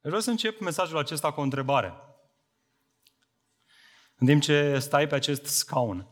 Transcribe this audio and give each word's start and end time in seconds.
Vreau 0.00 0.20
să 0.20 0.30
încep 0.30 0.60
mesajul 0.60 0.98
acesta 0.98 1.32
cu 1.32 1.40
o 1.40 1.42
întrebare. 1.42 1.94
În 4.16 4.26
timp 4.26 4.42
ce 4.42 4.78
stai 4.78 5.06
pe 5.06 5.14
acest 5.14 5.44
scaun, 5.44 6.08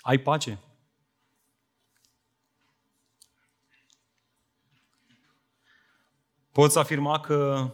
ai 0.00 0.18
pace? 0.18 0.58
Poți 6.52 6.78
afirma 6.78 7.20
că 7.20 7.70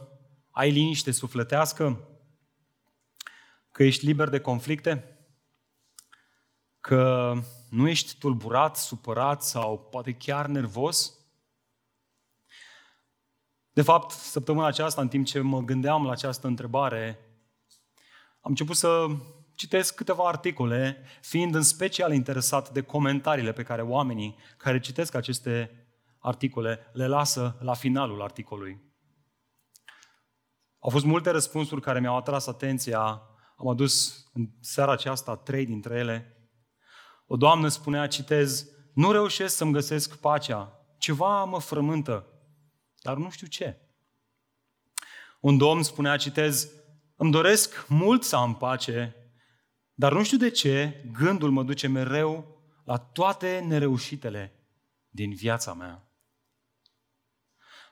ai 0.51 0.71
liniște 0.71 1.11
sufletească? 1.11 2.09
Că 3.73 3.83
ești 3.83 4.05
liber 4.05 4.29
de 4.29 4.41
conflicte? 4.41 5.17
Că 6.81 7.33
nu 7.71 7.89
ești 7.89 8.19
tulburat, 8.19 8.77
supărat 8.77 9.43
sau 9.43 9.79
poate 9.79 10.13
chiar 10.13 10.47
nervos? 10.47 11.22
De 13.73 13.83
fapt, 13.83 14.11
săptămâna 14.11 14.67
aceasta, 14.67 15.01
în 15.01 15.09
timp 15.09 15.27
ce 15.27 15.41
mă 15.41 15.61
gândeam 15.61 16.05
la 16.05 16.11
această 16.11 16.47
întrebare, 16.47 17.19
am 18.41 18.51
început 18.51 18.77
să 18.77 19.07
citesc 19.55 19.95
câteva 19.95 20.29
articole, 20.29 21.05
fiind 21.21 21.55
în 21.55 21.63
special 21.63 22.13
interesat 22.13 22.73
de 22.73 22.81
comentariile 22.81 23.53
pe 23.53 23.63
care 23.63 23.83
oamenii 23.83 24.37
care 24.57 24.81
citesc 24.81 25.15
aceste 25.15 25.87
articole 26.19 26.91
le 26.93 27.07
lasă 27.07 27.57
la 27.61 27.75
finalul 27.75 28.23
articolului. 28.23 28.81
Au 30.79 30.91
fost 30.91 31.05
multe 31.05 31.31
răspunsuri 31.31 31.81
care 31.81 32.01
mi-au 32.01 32.17
atras 32.17 32.47
atenția. 32.47 33.23
Am 33.57 33.69
adus 33.69 34.25
în 34.33 34.49
seara 34.61 34.93
aceasta 34.93 35.37
trei 35.37 35.65
dintre 35.67 35.99
ele. 35.99 36.37
O 37.27 37.37
doamnă 37.37 37.69
spunea, 37.69 38.07
citez, 38.07 38.67
nu 38.95 39.13
reușesc 39.13 39.57
să-mi 39.57 39.73
găsesc 39.73 40.17
pacea. 40.17 40.87
Ceva 40.99 41.45
mă 41.45 41.61
frământă, 41.61 42.27
dar 43.03 43.17
nu 43.17 43.31
știu 43.31 43.47
ce. 43.47 43.77
Un 45.41 45.57
domn 45.57 45.83
spunea, 45.83 46.17
citez, 46.17 46.71
îmi 47.17 47.31
doresc 47.31 47.89
mult 47.89 48.23
să 48.23 48.37
am 48.37 48.57
pace, 48.57 49.17
dar 49.95 50.13
nu 50.13 50.25
știu 50.25 50.37
de 50.37 50.51
ce 50.51 51.05
gândul 51.13 51.51
mă 51.51 51.63
duce 51.63 51.87
mereu 51.87 52.61
la 52.85 52.99
toate 52.99 53.65
nereușitele 53.67 54.53
din 55.09 55.35
viața 55.35 55.73
mea. 55.73 56.07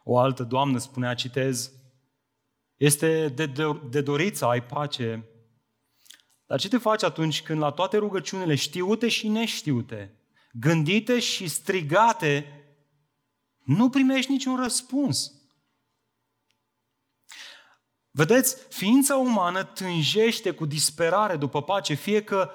O 0.05 0.19
altă 0.19 0.43
doamnă 0.43 0.79
spunea, 0.79 1.15
citez, 1.15 1.73
este 2.77 3.29
de, 3.29 3.47
de, 3.47 3.81
de 3.91 4.01
dorit 4.01 4.37
să 4.37 4.45
ai 4.45 4.63
pace, 4.63 5.25
dar 6.47 6.61
ce 6.61 6.69
te 6.69 6.79
faci 6.79 7.03
atunci 7.03 7.43
când 7.43 7.61
la 7.61 7.71
toate 7.71 7.97
rugăciunile 7.97 8.55
știute 8.55 9.09
și 9.09 9.29
neștiute, 9.29 10.15
gândite 10.53 11.19
și 11.19 11.49
strigate, 11.49 12.60
nu 13.77 13.91
primești 13.91 14.31
niciun 14.31 14.57
răspuns? 14.57 15.33
Vedeți, 18.11 18.57
ființa 18.69 19.17
umană 19.17 19.65
tânjește 19.65 20.51
cu 20.51 20.67
disperare 20.67 21.37
după 21.37 21.63
pace, 21.63 21.95
fie 21.95 22.23
că 22.25 22.51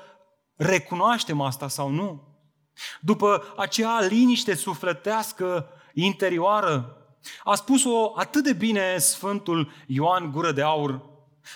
recunoaștem 0.55 1.41
asta 1.41 1.67
sau 1.67 1.89
nu. 1.89 2.37
După 3.01 3.53
acea 3.57 4.01
liniște 4.01 4.55
sufletească 4.55 5.69
interioară, 5.93 6.97
a 7.43 7.55
spus-o 7.55 8.13
atât 8.15 8.43
de 8.43 8.53
bine 8.53 8.97
Sfântul 8.97 9.71
Ioan 9.87 10.31
Gură 10.31 10.51
de 10.51 10.61
Aur. 10.61 11.01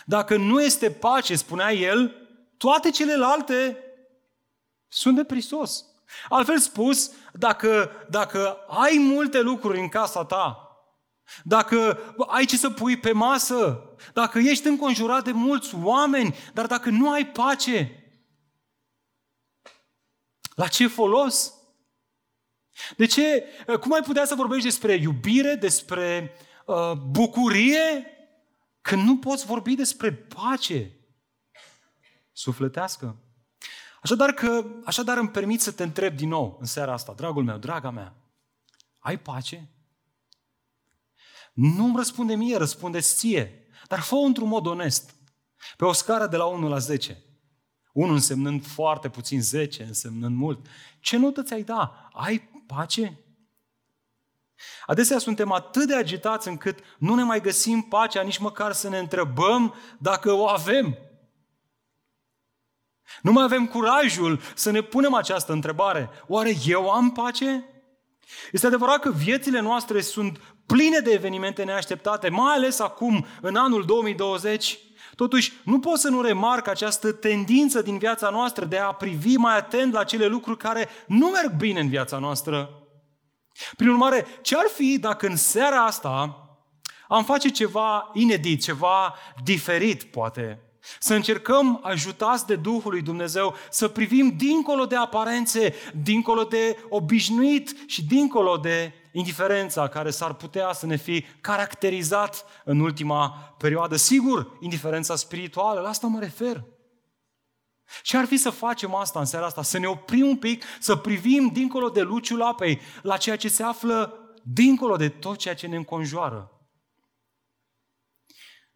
Dacă 0.06 0.38
nu 0.38 0.62
este 0.62 0.92
pace, 0.92 1.36
spunea 1.36 1.74
el, 1.74 2.16
toate 2.58 2.92
celelalte 2.92 3.78
sunt 4.88 5.16
de 5.16 5.24
prisos. 5.24 5.89
Altfel 6.30 6.60
spus, 6.60 7.12
dacă, 7.34 7.92
dacă 8.10 8.58
ai 8.68 8.98
multe 8.98 9.42
lucruri 9.42 9.80
în 9.80 9.90
casa 9.90 10.26
ta, 10.26 10.64
dacă 11.44 12.00
ai 12.28 12.46
ce 12.46 12.58
să 12.58 12.70
pui 12.70 12.98
pe 12.98 13.12
masă, 13.12 13.84
dacă 14.14 14.40
ești 14.40 14.68
înconjurat 14.68 15.24
de 15.24 15.32
mulți 15.32 15.76
oameni, 15.76 16.36
dar 16.54 16.66
dacă 16.66 16.90
nu 16.90 17.12
ai 17.12 17.26
pace, 17.26 18.04
la 20.56 20.68
ce 20.68 20.88
folos? 20.88 21.54
De 22.98 23.06
ce? 23.06 23.44
Cum 23.80 23.94
ai 23.94 24.02
putea 24.02 24.26
să 24.26 24.36
vorbești 24.36 24.64
despre 24.64 24.94
iubire, 24.94 25.56
despre 25.56 26.34
uh, 26.66 26.92
bucurie, 26.92 28.06
când 28.82 29.04
nu 29.04 29.18
poți 29.18 29.46
vorbi 29.46 29.76
despre 29.76 30.14
pace 30.14 30.92
sufletească? 32.32 33.18
Așadar, 34.02 34.32
că, 34.32 34.66
așadar 34.86 35.18
îmi 35.18 35.30
permit 35.30 35.62
să 35.62 35.72
te 35.72 35.84
întreb 35.84 36.16
din 36.16 36.28
nou 36.28 36.58
în 36.60 36.66
seara 36.66 36.94
asta, 36.94 37.14
dragul 37.14 37.44
meu, 37.44 37.58
draga 37.58 37.90
mea, 37.90 38.16
ai 39.00 39.18
pace? 39.18 39.70
Nu 41.54 41.86
îmi 41.86 41.96
răspunde 41.96 42.36
mie, 42.36 42.58
răspunde 42.58 43.00
ție. 43.00 43.68
Dar 43.88 44.00
fă 44.00 44.16
într-un 44.16 44.48
mod 44.48 44.66
onest. 44.66 45.16
Pe 45.78 45.86
o 45.86 45.92
scară 45.92 46.28
de 46.28 46.38
la 46.38 46.46
1 46.46 46.68
la 46.68 46.78
10. 46.78 47.24
1 47.94 48.14
însemnând 48.14 48.66
foarte 48.66 49.10
puțin, 49.10 49.42
10 49.42 49.84
însemnând 49.84 50.36
mult. 50.36 50.66
Ce 51.00 51.18
notă 51.18 51.44
ți-ai 51.44 51.64
da? 51.64 52.10
Ai 52.14 52.50
pace? 52.68 53.24
Adesea 54.86 55.18
suntem 55.18 55.52
atât 55.52 55.88
de 55.88 55.96
agitați 55.96 56.48
încât 56.48 56.80
nu 56.98 57.16
ne 57.16 57.24
mai 57.24 57.42
găsim 57.42 57.82
pacea, 57.82 58.22
nici 58.22 58.38
măcar 58.38 58.72
să 58.72 58.90
ne 58.90 58.98
întrebăm 58.98 59.74
dacă 59.98 60.32
o 60.32 60.48
avem. 60.48 60.98
Nu 63.22 63.32
mai 63.32 63.44
avem 63.44 63.68
curajul 63.68 64.40
să 64.56 64.72
ne 64.72 64.82
punem 64.82 65.14
această 65.14 65.52
întrebare. 65.52 66.10
Oare 66.28 66.54
eu 66.66 66.90
am 66.90 67.12
pace? 67.12 67.66
Este 68.52 68.68
adevărat 68.68 69.00
că 69.00 69.12
viețile 69.12 69.60
noastre 69.60 70.02
sunt 70.02 70.42
pline 70.66 71.00
de 71.00 71.12
evenimente 71.12 71.64
neașteptate, 71.64 72.30
mai 72.30 72.54
ales 72.56 72.80
acum, 72.80 73.26
în 73.42 73.56
anul 73.56 73.86
2020. 73.86 74.80
Totuși, 75.16 75.54
nu 75.64 75.80
pot 75.80 76.00
să 76.00 76.10
nu 76.10 76.22
remarc 76.22 76.68
această 76.68 77.12
tendință 77.12 77.82
din 77.82 77.98
viața 77.98 78.30
noastră 78.30 78.66
de 78.66 78.78
a 78.78 78.92
privi 78.92 79.36
mai 79.36 79.58
atent 79.58 79.94
la 79.94 80.04
cele 80.04 80.26
lucruri 80.26 80.58
care 80.58 80.90
nu 81.08 81.28
merg 81.28 81.58
bine 81.58 81.80
în 81.80 81.90
viața 81.90 82.18
noastră. 82.18 82.70
Prin 83.78 83.90
urmare, 83.90 84.26
ce 84.42 84.56
ar 84.56 84.68
fi 84.76 84.98
dacă 85.00 85.28
în 85.28 85.36
seara 85.36 85.86
asta 85.86 86.44
am 87.08 87.24
face 87.24 87.50
ceva 87.50 88.10
inedit, 88.14 88.62
ceva 88.62 89.16
diferit, 89.44 90.04
poate? 90.04 90.69
Să 91.00 91.14
încercăm, 91.14 91.80
ajutați 91.84 92.46
de 92.46 92.56
Duhul 92.56 92.92
lui 92.92 93.02
Dumnezeu, 93.02 93.56
să 93.70 93.88
privim 93.88 94.34
dincolo 94.38 94.86
de 94.86 94.96
aparențe, 94.96 95.74
dincolo 96.04 96.44
de 96.44 96.78
obișnuit 96.90 97.76
și 97.88 98.06
dincolo 98.06 98.58
de 98.58 98.94
indiferența 99.12 99.88
care 99.88 100.10
s-ar 100.10 100.34
putea 100.34 100.74
să 100.74 100.86
ne 100.86 100.96
fi 100.96 101.26
caracterizat 101.42 102.46
în 102.66 102.80
ultima 102.80 103.30
perioadă. 103.58 103.96
Sigur, 103.96 104.58
indiferența 104.60 105.16
spirituală, 105.16 105.80
la 105.80 105.90
asta 105.90 106.08
mă 106.08 106.20
refer. 106.20 106.64
Ce 108.02 108.18
ar 108.18 108.26
fi 108.26 108.38
să 108.38 108.50
facem 108.50 108.96
asta 108.96 109.20
în 109.20 109.26
seara 109.26 109.46
asta? 109.46 109.62
Să 109.62 109.78
ne 109.78 109.88
oprim 109.88 110.28
un 110.28 110.38
pic, 110.38 110.64
să 110.80 110.96
privim 110.96 111.50
dincolo 111.54 111.90
de 111.90 112.02
luciul 112.02 112.42
apei, 112.42 112.82
la 113.02 113.18
ceea 113.18 113.36
ce 113.36 113.48
se 113.48 113.64
află 113.64 114.14
dincolo 114.44 114.96
de 114.96 115.10
tot 115.10 115.38
ceea 115.38 115.56
ce 115.56 115.68
ne 115.68 115.76
înconjoară. 115.76 116.52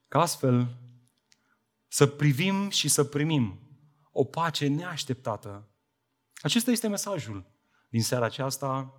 Ca 0.08 0.20
astfel 0.20 0.68
să 1.94 2.06
privim 2.06 2.70
și 2.70 2.88
să 2.88 3.04
primim 3.04 3.60
o 4.12 4.24
pace 4.24 4.68
neașteptată. 4.68 5.70
Acesta 6.42 6.72
este 6.72 6.88
mesajul 6.88 7.46
din 7.90 8.02
seara 8.02 8.26
aceasta. 8.26 8.94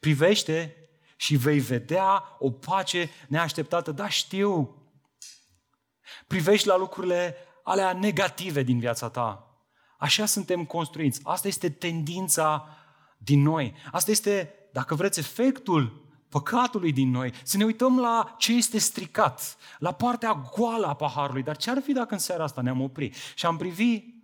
Privește 0.00 0.76
și 1.16 1.36
vei 1.36 1.58
vedea 1.58 2.36
o 2.38 2.50
pace 2.50 3.10
neașteptată. 3.28 3.92
Da, 3.92 4.08
știu. 4.08 4.82
Privești 6.26 6.66
la 6.66 6.76
lucrurile 6.76 7.36
alea 7.62 7.92
negative 7.92 8.62
din 8.62 8.78
viața 8.78 9.08
ta. 9.08 9.60
Așa 9.98 10.26
suntem 10.26 10.64
construiți. 10.64 11.20
Asta 11.22 11.48
este 11.48 11.70
tendința 11.70 12.76
din 13.16 13.42
noi. 13.42 13.74
Asta 13.92 14.10
este, 14.10 14.54
dacă 14.72 14.94
vreți, 14.94 15.18
efectul 15.18 16.07
păcatului 16.28 16.92
din 16.92 17.10
noi, 17.10 17.32
să 17.42 17.56
ne 17.56 17.64
uităm 17.64 18.00
la 18.00 18.34
ce 18.38 18.52
este 18.52 18.78
stricat, 18.78 19.56
la 19.78 19.92
partea 19.92 20.50
goală 20.56 20.86
a 20.86 20.94
paharului. 20.94 21.42
Dar 21.42 21.56
ce 21.56 21.70
ar 21.70 21.80
fi 21.82 21.92
dacă 21.92 22.14
în 22.14 22.20
seara 22.20 22.44
asta 22.44 22.60
ne-am 22.60 22.80
oprit 22.80 23.14
și 23.34 23.46
am 23.46 23.56
privit 23.56 24.14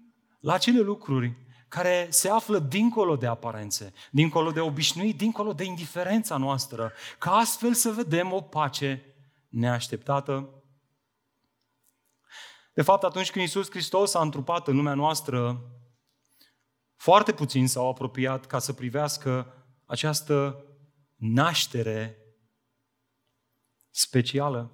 la 0.41 0.53
acele 0.53 0.81
lucruri 0.81 1.37
care 1.69 2.07
se 2.11 2.29
află 2.29 2.59
dincolo 2.59 3.17
de 3.17 3.27
aparențe, 3.27 3.93
dincolo 4.11 4.51
de 4.51 4.61
obișnuit, 4.61 5.17
dincolo 5.17 5.53
de 5.53 5.65
indiferența 5.65 6.37
noastră, 6.37 6.93
ca 7.19 7.31
astfel 7.31 7.75
să 7.75 7.91
vedem 7.91 8.33
o 8.33 8.41
pace 8.41 9.15
neașteptată. 9.49 10.49
De 12.75 12.83
fapt, 12.83 13.03
atunci 13.03 13.31
când 13.31 13.45
Iisus 13.45 13.71
Hristos 13.71 14.15
a 14.15 14.21
întrupat 14.21 14.69
în 14.69 14.77
lumea 14.77 14.95
noastră, 14.95 15.61
foarte 16.97 17.33
puțin 17.33 17.69
s-au 17.69 17.89
apropiat 17.89 18.47
ca 18.47 18.59
să 18.59 18.73
privească 18.73 19.55
această 19.87 20.65
naștere 21.17 22.19
specială. 23.91 24.71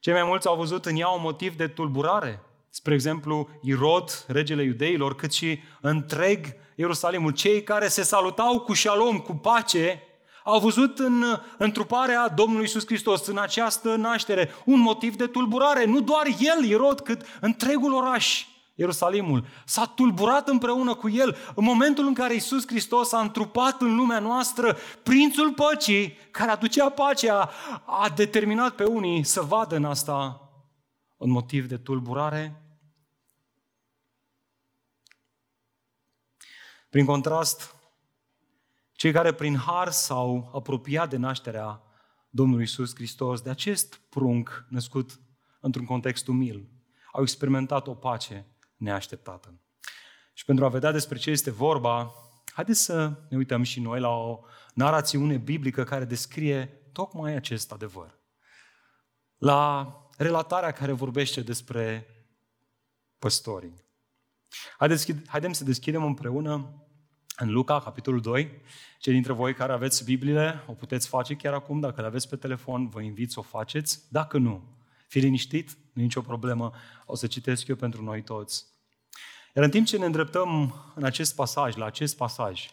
Cei 0.00 0.12
mai 0.12 0.24
mulți 0.24 0.46
au 0.46 0.56
văzut 0.56 0.86
în 0.86 0.96
ea 0.96 1.08
un 1.08 1.20
motiv 1.20 1.56
de 1.56 1.68
tulburare. 1.68 2.42
Spre 2.70 2.94
exemplu, 2.94 3.48
Irod, 3.62 4.24
regele 4.26 4.62
iudeilor, 4.62 5.14
cât 5.14 5.32
și 5.32 5.62
întreg 5.80 6.46
Ierusalimul. 6.76 7.32
Cei 7.32 7.62
care 7.62 7.88
se 7.88 8.02
salutau 8.02 8.60
cu 8.60 8.72
șalom, 8.72 9.20
cu 9.20 9.32
pace, 9.32 10.02
Au 10.44 10.60
văzut 10.60 10.98
în 10.98 11.24
întruparea 11.58 12.28
Domnului 12.28 12.64
Isus 12.64 12.86
Hristos, 12.86 13.26
în 13.26 13.38
această 13.38 13.96
naștere, 13.96 14.50
un 14.64 14.80
motiv 14.80 15.16
de 15.16 15.26
tulburare. 15.26 15.84
Nu 15.84 16.00
doar 16.00 16.26
el, 16.26 16.64
Irod, 16.64 17.00
cât 17.00 17.26
întregul 17.40 17.92
oraș, 17.92 18.46
Ierusalimul. 18.74 19.46
S-a 19.64 19.86
tulburat 19.86 20.48
împreună 20.48 20.94
cu 20.94 21.08
el. 21.08 21.36
În 21.54 21.64
momentul 21.64 22.06
în 22.06 22.14
care 22.14 22.34
Isus 22.34 22.66
Hristos 22.66 23.12
a 23.12 23.20
întrupat 23.20 23.80
în 23.80 23.94
lumea 23.94 24.18
noastră, 24.18 24.76
prințul 25.02 25.52
păcii, 25.52 26.12
care 26.30 26.50
aducea 26.50 26.90
pacea, 26.90 27.50
a 27.86 28.08
determinat 28.14 28.74
pe 28.74 28.84
unii 28.84 29.24
să 29.24 29.42
vadă 29.42 29.76
în 29.76 29.84
asta 29.84 30.46
un 31.16 31.30
motiv 31.30 31.66
de 31.66 31.76
tulburare. 31.76 32.62
Prin 36.90 37.04
contrast, 37.04 37.74
cei 38.92 39.12
care 39.12 39.32
prin 39.32 39.56
har 39.56 39.90
s-au 39.90 40.50
apropiat 40.54 41.10
de 41.10 41.16
nașterea 41.16 41.82
Domnului 42.30 42.64
Isus 42.64 42.94
Hristos, 42.94 43.40
de 43.40 43.50
acest 43.50 44.00
prunc 44.08 44.66
născut 44.68 45.20
într-un 45.60 45.84
context 45.84 46.28
umil, 46.28 46.68
au 47.12 47.22
experimentat 47.22 47.86
o 47.86 47.94
pace 47.94 48.46
neașteptată. 48.82 49.60
Și 50.32 50.44
pentru 50.44 50.64
a 50.64 50.68
vedea 50.68 50.92
despre 50.92 51.18
ce 51.18 51.30
este 51.30 51.50
vorba, 51.50 52.12
haideți 52.52 52.82
să 52.82 53.12
ne 53.28 53.36
uităm 53.36 53.62
și 53.62 53.80
noi 53.80 54.00
la 54.00 54.08
o 54.08 54.40
narațiune 54.74 55.36
biblică 55.36 55.84
care 55.84 56.04
descrie 56.04 56.66
tocmai 56.92 57.34
acest 57.34 57.72
adevăr. 57.72 58.18
La 59.38 59.92
relatarea 60.16 60.70
care 60.70 60.92
vorbește 60.92 61.40
despre 61.40 62.06
păstorii. 63.18 63.84
Haideți, 64.78 65.14
haidem 65.26 65.52
să 65.52 65.64
deschidem 65.64 66.04
împreună 66.04 66.86
în 67.36 67.50
Luca, 67.50 67.80
capitolul 67.80 68.20
2. 68.20 68.60
Cei 68.98 69.12
dintre 69.12 69.32
voi 69.32 69.54
care 69.54 69.72
aveți 69.72 70.04
Bibliile, 70.04 70.64
o 70.66 70.72
puteți 70.72 71.08
face 71.08 71.34
chiar 71.34 71.52
acum. 71.52 71.80
Dacă 71.80 72.00
le 72.00 72.06
aveți 72.06 72.28
pe 72.28 72.36
telefon, 72.36 72.88
vă 72.88 73.00
invit 73.00 73.30
să 73.30 73.38
o 73.38 73.42
faceți. 73.42 74.02
Dacă 74.10 74.38
nu, 74.38 74.76
fi 75.08 75.18
liniștit, 75.18 75.70
nu 75.92 76.00
e 76.00 76.04
nicio 76.04 76.20
problemă. 76.20 76.72
O 77.06 77.14
să 77.14 77.26
citesc 77.26 77.66
eu 77.66 77.76
pentru 77.76 78.02
noi 78.02 78.22
toți. 78.22 78.71
Iar 79.54 79.64
în 79.64 79.70
timp 79.70 79.86
ce 79.86 79.98
ne 79.98 80.04
îndreptăm 80.04 80.74
în 80.94 81.04
acest 81.04 81.34
pasaj, 81.34 81.74
la 81.74 81.84
acest 81.84 82.16
pasaj, 82.16 82.70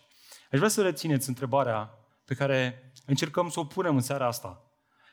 aș 0.51 0.57
vrea 0.57 0.69
să 0.69 0.81
rețineți 0.81 1.29
întrebarea 1.29 1.93
pe 2.25 2.33
care 2.33 2.91
încercăm 3.05 3.49
să 3.49 3.59
o 3.59 3.65
punem 3.65 3.95
în 3.95 4.01
seara 4.01 4.27
asta 4.27 4.63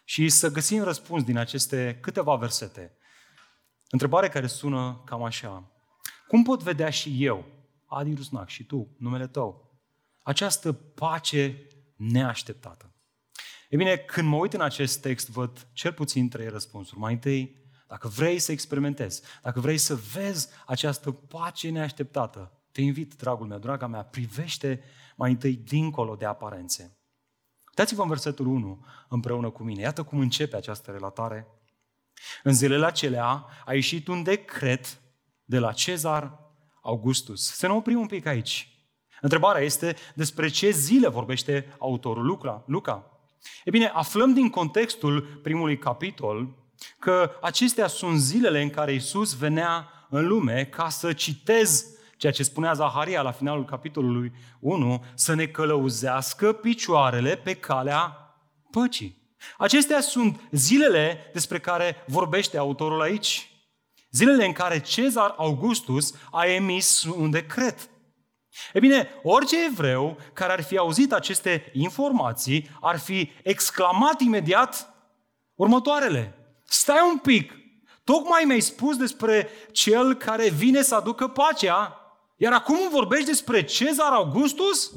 și 0.04 0.28
să 0.28 0.50
găsim 0.50 0.82
răspuns 0.82 1.22
din 1.24 1.36
aceste 1.36 1.98
câteva 2.00 2.36
versete. 2.36 2.96
Întrebare 3.90 4.28
care 4.28 4.46
sună 4.46 5.02
cam 5.04 5.22
așa. 5.22 5.70
Cum 6.28 6.42
pot 6.42 6.62
vedea 6.62 6.90
și 6.90 7.24
eu, 7.24 7.44
Adi 7.86 8.14
Rusnac, 8.14 8.48
și 8.48 8.64
tu, 8.64 8.96
numele 8.98 9.26
tău, 9.26 9.80
această 10.22 10.72
pace 10.72 11.66
neașteptată? 11.96 12.94
E 13.68 13.76
bine, 13.76 13.96
când 13.96 14.28
mă 14.28 14.36
uit 14.36 14.52
în 14.52 14.60
acest 14.60 15.00
text, 15.00 15.30
văd 15.30 15.66
cel 15.72 15.92
puțin 15.92 16.28
trei 16.28 16.48
răspunsuri. 16.48 17.00
Mai 17.00 17.12
întâi, 17.12 17.65
dacă 17.86 18.08
vrei 18.08 18.38
să 18.38 18.52
experimentezi, 18.52 19.22
dacă 19.42 19.60
vrei 19.60 19.78
să 19.78 19.94
vezi 19.94 20.48
această 20.66 21.10
pace 21.12 21.70
neașteptată, 21.70 22.52
te 22.72 22.80
invit, 22.80 23.14
dragul 23.14 23.46
meu, 23.46 23.58
draga 23.58 23.86
mea, 23.86 24.04
privește 24.04 24.82
mai 25.16 25.30
întâi 25.30 25.56
dincolo 25.56 26.14
de 26.14 26.24
aparențe. 26.24 26.96
Uitați-vă 27.68 28.02
în 28.02 28.08
versetul 28.08 28.46
1 28.46 28.84
împreună 29.08 29.50
cu 29.50 29.62
mine. 29.62 29.80
Iată 29.80 30.02
cum 30.02 30.18
începe 30.18 30.56
această 30.56 30.90
relatare. 30.90 31.46
În 32.42 32.52
zilele 32.52 32.86
acelea 32.86 33.46
a 33.64 33.74
ieșit 33.74 34.08
un 34.08 34.22
decret 34.22 35.00
de 35.44 35.58
la 35.58 35.72
Cezar 35.72 36.38
Augustus. 36.82 37.50
Să 37.52 37.66
ne 37.66 37.72
oprim 37.72 37.98
un 37.98 38.06
pic 38.06 38.26
aici. 38.26 38.70
Întrebarea 39.20 39.62
este 39.62 39.96
despre 40.14 40.48
ce 40.48 40.70
zile 40.70 41.08
vorbește 41.08 41.76
autorul 41.78 42.24
Luca. 42.24 42.64
Luca. 42.66 43.20
E 43.64 43.70
bine, 43.70 43.86
aflăm 43.86 44.32
din 44.32 44.50
contextul 44.50 45.22
primului 45.42 45.78
capitol 45.78 46.65
că 46.98 47.30
acestea 47.40 47.86
sunt 47.86 48.20
zilele 48.20 48.62
în 48.62 48.70
care 48.70 48.92
Isus 48.92 49.36
venea 49.36 49.90
în 50.10 50.26
lume 50.26 50.64
ca 50.64 50.88
să 50.88 51.12
citez 51.12 51.86
ceea 52.16 52.32
ce 52.32 52.42
spunea 52.42 52.72
Zaharia 52.72 53.22
la 53.22 53.32
finalul 53.32 53.64
capitolului 53.64 54.32
1, 54.60 55.04
să 55.14 55.34
ne 55.34 55.46
călăuzească 55.46 56.52
picioarele 56.52 57.36
pe 57.36 57.54
calea 57.54 58.16
păcii. 58.70 59.24
Acestea 59.58 60.00
sunt 60.00 60.40
zilele 60.50 61.30
despre 61.32 61.58
care 61.58 62.04
vorbește 62.06 62.58
autorul 62.58 63.00
aici. 63.00 63.50
Zilele 64.10 64.44
în 64.44 64.52
care 64.52 64.80
Cezar 64.80 65.34
Augustus 65.36 66.14
a 66.30 66.46
emis 66.46 67.02
un 67.02 67.30
decret. 67.30 67.90
E 68.72 68.78
bine, 68.78 69.08
orice 69.22 69.64
evreu 69.64 70.16
care 70.32 70.52
ar 70.52 70.62
fi 70.62 70.76
auzit 70.76 71.12
aceste 71.12 71.70
informații 71.72 72.70
ar 72.80 72.98
fi 72.98 73.30
exclamat 73.42 74.20
imediat 74.20 74.94
următoarele. 75.54 76.35
Stai 76.66 77.08
un 77.10 77.18
pic, 77.18 77.52
tocmai 78.04 78.42
mi-ai 78.44 78.60
spus 78.60 78.96
despre 78.96 79.48
cel 79.72 80.14
care 80.14 80.48
vine 80.48 80.82
să 80.82 80.94
aducă 80.94 81.28
pacea, 81.28 82.00
iar 82.36 82.52
acum 82.52 82.78
vorbești 82.90 83.26
despre 83.26 83.64
Cezar 83.64 84.12
Augustus? 84.12 84.92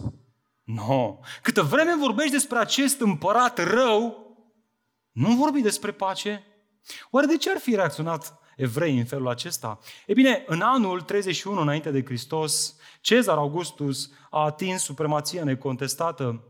Nu. 0.64 0.86
No. 0.88 1.18
Câtă 1.42 1.62
vreme 1.62 1.96
vorbești 1.96 2.32
despre 2.32 2.58
acest 2.58 3.00
împărat 3.00 3.58
rău, 3.58 4.28
nu 5.12 5.36
vorbi 5.36 5.62
despre 5.62 5.92
pace. 5.92 6.44
Oare 7.10 7.28
de 7.28 7.38
ce 7.38 7.52
ar 7.52 7.58
fi 7.58 7.76
reacționat 7.76 8.40
evrei 8.56 8.98
în 8.98 9.06
felul 9.06 9.28
acesta? 9.28 9.80
E 10.06 10.14
bine, 10.14 10.44
în 10.48 10.62
anul 10.62 11.02
31 11.02 11.62
înainte 11.62 11.92
de 11.92 12.04
Hristos, 12.06 12.76
Cezar 13.02 13.38
Augustus 13.38 14.12
a 14.30 14.44
atins 14.44 14.82
supremația 14.82 15.44
necontestată 15.44 16.44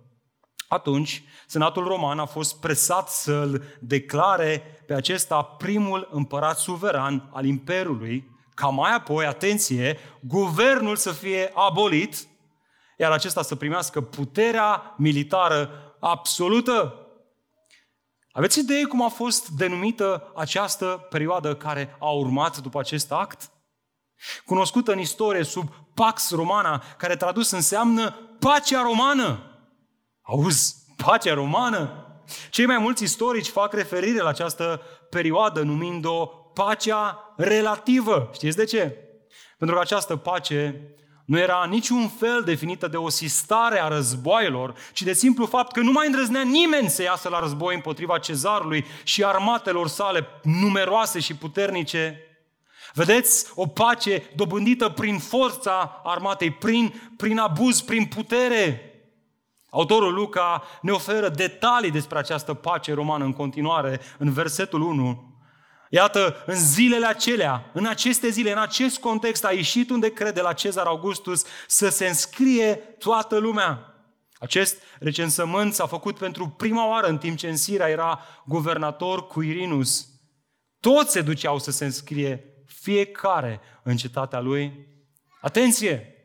atunci, 0.69 1.23
Senatul 1.47 1.87
Roman 1.87 2.19
a 2.19 2.25
fost 2.25 2.59
presat 2.59 3.09
să-l 3.09 3.63
declare 3.79 4.63
pe 4.85 4.93
acesta 4.93 5.41
primul 5.41 6.09
împărat 6.11 6.57
suveran 6.57 7.29
al 7.33 7.45
Imperiului, 7.45 8.37
ca 8.53 8.67
mai 8.67 8.93
apoi, 8.93 9.25
atenție, 9.25 9.99
guvernul 10.19 10.95
să 10.95 11.11
fie 11.11 11.51
abolit, 11.53 12.27
iar 12.97 13.11
acesta 13.11 13.41
să 13.41 13.55
primească 13.55 14.01
puterea 14.01 14.93
militară 14.97 15.69
absolută. 15.99 17.07
Aveți 18.31 18.59
idee 18.59 18.83
cum 18.83 19.03
a 19.03 19.09
fost 19.09 19.47
denumită 19.47 20.31
această 20.35 21.07
perioadă 21.09 21.55
care 21.55 21.95
a 21.99 22.09
urmat 22.09 22.57
după 22.57 22.79
acest 22.79 23.11
act? 23.11 23.51
Cunoscută 24.45 24.91
în 24.91 24.99
istorie 24.99 25.43
sub 25.43 25.73
Pax 25.93 26.31
Romana, 26.31 26.83
care 26.97 27.15
tradus 27.15 27.51
înseamnă 27.51 28.11
pacea 28.39 28.81
romană. 28.81 29.48
Auzi, 30.31 30.75
pacea 30.95 31.33
romană? 31.33 32.05
Cei 32.49 32.65
mai 32.65 32.77
mulți 32.77 33.03
istorici 33.03 33.47
fac 33.47 33.73
referire 33.73 34.21
la 34.21 34.29
această 34.29 34.81
perioadă 35.09 35.61
numind-o 35.61 36.25
pacea 36.53 37.33
relativă. 37.37 38.29
Știți 38.33 38.57
de 38.57 38.63
ce? 38.63 38.97
Pentru 39.57 39.75
că 39.75 39.81
această 39.81 40.15
pace 40.15 40.81
nu 41.25 41.39
era 41.39 41.65
niciun 41.69 42.07
fel 42.07 42.41
definită 42.45 42.87
de 42.87 42.97
o 42.97 43.09
sistare 43.09 43.81
a 43.81 43.87
războaielor, 43.87 44.73
ci 44.93 45.01
de 45.01 45.13
simplu 45.13 45.45
fapt 45.45 45.71
că 45.71 45.79
nu 45.79 45.91
mai 45.91 46.05
îndrăznea 46.05 46.41
nimeni 46.41 46.89
să 46.89 47.01
iasă 47.01 47.29
la 47.29 47.39
război 47.39 47.75
împotriva 47.75 48.17
cezarului 48.17 48.85
și 49.03 49.23
armatelor 49.23 49.87
sale 49.87 50.27
numeroase 50.43 51.19
și 51.19 51.35
puternice. 51.35 52.19
Vedeți? 52.93 53.51
O 53.55 53.67
pace 53.67 54.23
dobândită 54.35 54.89
prin 54.89 55.19
forța 55.19 56.01
armatei, 56.03 56.51
prin, 56.51 57.11
prin 57.17 57.37
abuz, 57.37 57.81
prin 57.81 58.05
putere. 58.05 58.88
Autorul 59.69 60.13
Luca 60.13 60.63
ne 60.81 60.91
oferă 60.91 61.29
detalii 61.29 61.91
despre 61.91 62.17
această 62.17 62.53
pace 62.53 62.93
romană 62.93 63.23
în 63.23 63.33
continuare, 63.33 63.99
în 64.17 64.31
versetul 64.31 64.81
1. 64.81 65.29
Iată, 65.89 66.43
în 66.45 66.55
zilele 66.55 67.05
acelea, 67.05 67.71
în 67.73 67.85
aceste 67.85 68.29
zile, 68.29 68.51
în 68.51 68.57
acest 68.57 68.99
context, 68.99 69.45
a 69.45 69.51
ieșit 69.51 69.89
un 69.89 69.99
decret 69.99 70.33
de 70.33 70.41
la 70.41 70.53
Cezar 70.53 70.85
Augustus 70.85 71.45
să 71.67 71.89
se 71.89 72.07
înscrie 72.07 72.75
toată 72.75 73.37
lumea. 73.37 73.93
Acest 74.39 74.81
recensământ 74.99 75.73
s-a 75.73 75.87
făcut 75.87 76.17
pentru 76.17 76.47
prima 76.47 76.87
oară 76.87 77.07
în 77.07 77.17
timp 77.17 77.37
ce 77.37 77.49
în 77.49 77.57
Siria 77.57 77.87
era 77.87 78.19
guvernator 78.45 79.27
Quirinus. 79.27 80.07
Toți 80.79 81.11
se 81.11 81.21
duceau 81.21 81.59
să 81.59 81.71
se 81.71 81.85
înscrie, 81.85 82.43
fiecare 82.65 83.59
în 83.83 83.97
cetatea 83.97 84.39
lui. 84.39 84.87
Atenție! 85.41 86.18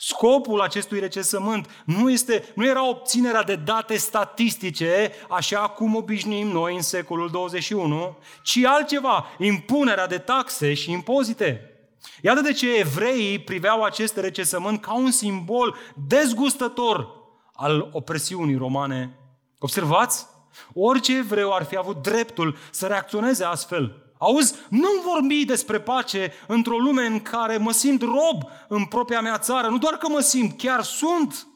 Scopul 0.00 0.60
acestui 0.60 1.00
recensământ 1.00 1.82
nu, 1.84 2.10
este, 2.10 2.44
nu 2.54 2.66
era 2.66 2.88
obținerea 2.88 3.42
de 3.42 3.56
date 3.56 3.96
statistice, 3.96 5.12
așa 5.28 5.58
cum 5.58 5.94
obișnuim 5.94 6.48
noi 6.48 6.74
în 6.74 6.82
secolul 6.82 7.30
21, 7.30 8.16
ci 8.42 8.64
altceva, 8.64 9.26
impunerea 9.38 10.06
de 10.06 10.18
taxe 10.18 10.74
și 10.74 10.90
impozite. 10.90 11.72
Iată 12.22 12.40
de 12.40 12.52
ce 12.52 12.78
evreii 12.78 13.38
priveau 13.38 13.82
acest 13.82 14.16
recensământ 14.16 14.80
ca 14.80 14.94
un 14.94 15.10
simbol 15.10 15.76
dezgustător 16.08 17.08
al 17.54 17.88
opresiunii 17.92 18.56
romane. 18.56 19.18
Observați? 19.58 20.26
Orice 20.74 21.16
evreu 21.16 21.52
ar 21.52 21.64
fi 21.64 21.76
avut 21.76 22.02
dreptul 22.02 22.56
să 22.70 22.86
reacționeze 22.86 23.44
astfel. 23.44 24.07
Auzi, 24.18 24.54
nu 24.70 24.88
vorbi 25.04 25.44
despre 25.44 25.80
pace 25.80 26.32
într-o 26.46 26.78
lume 26.78 27.06
în 27.06 27.20
care 27.20 27.56
mă 27.56 27.72
simt 27.72 28.02
rob 28.02 28.42
în 28.68 28.84
propria 28.84 29.20
mea 29.20 29.38
țară. 29.38 29.68
Nu 29.68 29.78
doar 29.78 29.94
că 29.94 30.08
mă 30.08 30.20
simt, 30.20 30.58
chiar 30.58 30.82
sunt. 30.82 31.46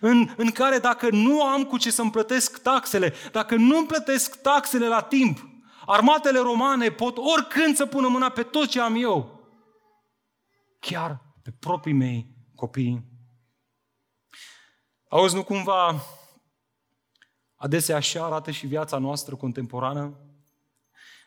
în, 0.00 0.34
în 0.36 0.50
care 0.50 0.78
dacă 0.78 1.10
nu 1.10 1.42
am 1.42 1.64
cu 1.64 1.78
ce 1.78 1.90
să-mi 1.90 2.10
plătesc 2.10 2.62
taxele, 2.62 3.12
dacă 3.32 3.54
nu 3.54 3.76
îmi 3.76 3.86
plătesc 3.86 4.40
taxele 4.40 4.86
la 4.86 5.00
timp, 5.00 5.46
armatele 5.86 6.38
romane 6.38 6.90
pot 6.90 7.16
oricând 7.16 7.76
să 7.76 7.86
pună 7.86 8.08
mâna 8.08 8.28
pe 8.28 8.42
tot 8.42 8.68
ce 8.68 8.80
am 8.80 8.94
eu. 8.94 9.40
Chiar 10.78 11.22
pe 11.42 11.50
proprii 11.50 11.94
mei 11.94 12.26
copii. 12.54 13.04
Auzi, 15.08 15.34
nu 15.34 15.44
cumva 15.44 15.94
adesea 17.56 17.96
așa 17.96 18.24
arată 18.24 18.50
și 18.50 18.66
viața 18.66 18.98
noastră 18.98 19.36
contemporană? 19.36 20.16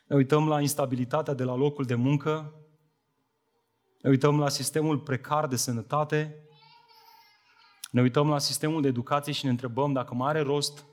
Ne 0.06 0.16
uităm 0.16 0.48
la 0.48 0.60
instabilitatea 0.60 1.34
de 1.34 1.44
la 1.44 1.54
locul 1.54 1.84
de 1.84 1.94
muncă, 1.94 2.54
ne 4.00 4.10
uităm 4.10 4.38
la 4.38 4.48
sistemul 4.48 4.98
precar 4.98 5.46
de 5.46 5.56
sănătate, 5.56 6.40
ne 7.90 8.00
uităm 8.00 8.28
la 8.28 8.38
sistemul 8.38 8.82
de 8.82 8.88
educație 8.88 9.32
și 9.32 9.44
ne 9.44 9.50
întrebăm 9.50 9.92
dacă 9.92 10.14
mai 10.14 10.28
are 10.28 10.40
rost 10.40 10.84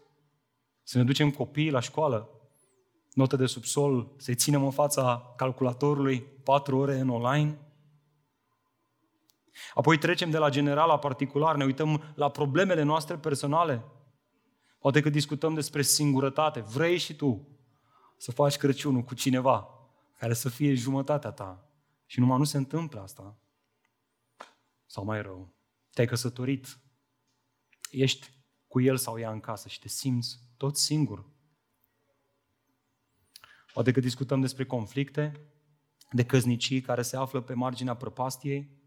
să 0.84 0.98
ne 0.98 1.04
ducem 1.04 1.32
copiii 1.32 1.72
la 1.72 1.80
școală, 1.80 2.30
note 3.12 3.36
de 3.36 3.46
subsol, 3.46 4.14
să-i 4.18 4.36
ținem 4.36 4.64
în 4.64 4.72
fața 4.72 5.34
calculatorului 5.36 6.22
patru 6.22 6.78
ore 6.78 7.00
în 7.00 7.10
online. 7.10 7.60
Apoi 9.74 9.98
trecem 9.98 10.30
de 10.30 10.38
la 10.38 10.50
general 10.50 10.88
la 10.88 11.00
particular, 11.00 11.56
ne 11.56 11.66
uităm 11.66 12.14
la 12.16 12.30
problemele 12.30 12.82
noastre 12.82 13.18
personale. 13.18 13.84
Poate 14.80 15.02
că 15.02 15.10
discutăm 15.10 15.54
despre 15.54 15.82
singurătate. 15.82 16.60
Vrei 16.60 16.98
și 16.98 17.16
tu 17.16 17.48
să 18.18 18.32
faci 18.32 18.58
Crăciunul 18.58 19.02
cu 19.02 19.14
cineva 19.14 19.68
care 20.18 20.34
să 20.34 20.50
fie 20.50 20.74
jumătatea 20.74 21.32
ta. 21.32 21.68
Și 22.06 22.20
numai 22.20 22.38
nu 22.38 22.44
se 22.44 22.58
întâmplă 22.58 23.02
asta. 23.02 23.38
Sau 24.86 25.04
mai 25.04 25.22
rău, 25.22 25.54
te-ai 25.90 26.08
căsătorit, 26.08 26.80
ești 27.92 28.32
cu 28.68 28.82
el 28.82 28.98
sau 28.98 29.20
ea 29.20 29.32
în 29.32 29.40
casă 29.40 29.68
și 29.68 29.80
te 29.80 29.88
simți 29.88 30.40
tot 30.58 30.78
singur. 30.78 31.26
Poate 33.74 33.92
că 33.92 34.00
discutăm 34.00 34.42
despre 34.42 34.66
conflicte, 34.66 35.48
de 36.12 36.26
căznicii 36.26 36.82
care 36.82 37.02
se 37.02 37.18
află 37.18 37.42
pe 37.42 37.54
marginea 37.54 37.96
prăpastiei. 37.96 38.82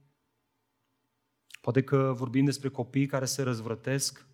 Poate 1.60 1.82
că 1.84 2.12
vorbim 2.16 2.44
despre 2.44 2.68
copii 2.68 3.06
care 3.06 3.24
se 3.24 3.42
răzvrătesc. 3.42 4.26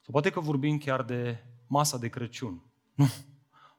Sau 0.00 0.12
poate 0.12 0.30
că 0.30 0.40
vorbim 0.40 0.78
chiar 0.78 1.02
de 1.02 1.44
masa 1.66 1.98
de 1.98 2.08
Crăciun. 2.08 2.62
Nu, 2.94 3.06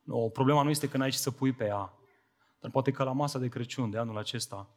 nu 0.01 0.29
problema 0.33 0.63
nu 0.63 0.69
este 0.69 0.89
că 0.89 0.97
n-ai 0.97 1.09
ce 1.09 1.17
să 1.17 1.31
pui 1.31 1.53
pe 1.53 1.65
ea, 1.65 1.93
dar 2.59 2.71
poate 2.71 2.91
că 2.91 3.03
la 3.03 3.11
masa 3.11 3.39
de 3.39 3.47
Crăciun 3.47 3.89
de 3.89 3.97
anul 3.97 4.17
acesta, 4.17 4.75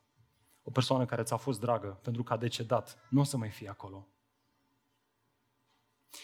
o 0.63 0.71
persoană 0.71 1.07
care 1.07 1.23
ți-a 1.23 1.37
fost 1.37 1.61
dragă 1.61 1.99
pentru 2.03 2.23
că 2.23 2.33
a 2.33 2.37
decedat, 2.37 2.99
nu 3.09 3.21
o 3.21 3.25
să 3.25 3.37
mai 3.37 3.51
fie 3.51 3.69
acolo. 3.69 4.09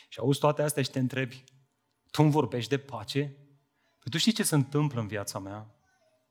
Și 0.08 0.18
auzi 0.18 0.38
toate 0.38 0.62
astea 0.62 0.82
și 0.82 0.90
te 0.90 0.98
întrebi, 0.98 1.44
tu 2.10 2.22
îmi 2.22 2.30
vorbești 2.30 2.70
de 2.70 2.78
pace? 2.78 3.22
Păi 3.98 4.10
tu 4.10 4.18
știi 4.18 4.32
ce 4.32 4.42
se 4.42 4.54
întâmplă 4.54 5.00
în 5.00 5.06
viața 5.06 5.38
mea? 5.38 5.74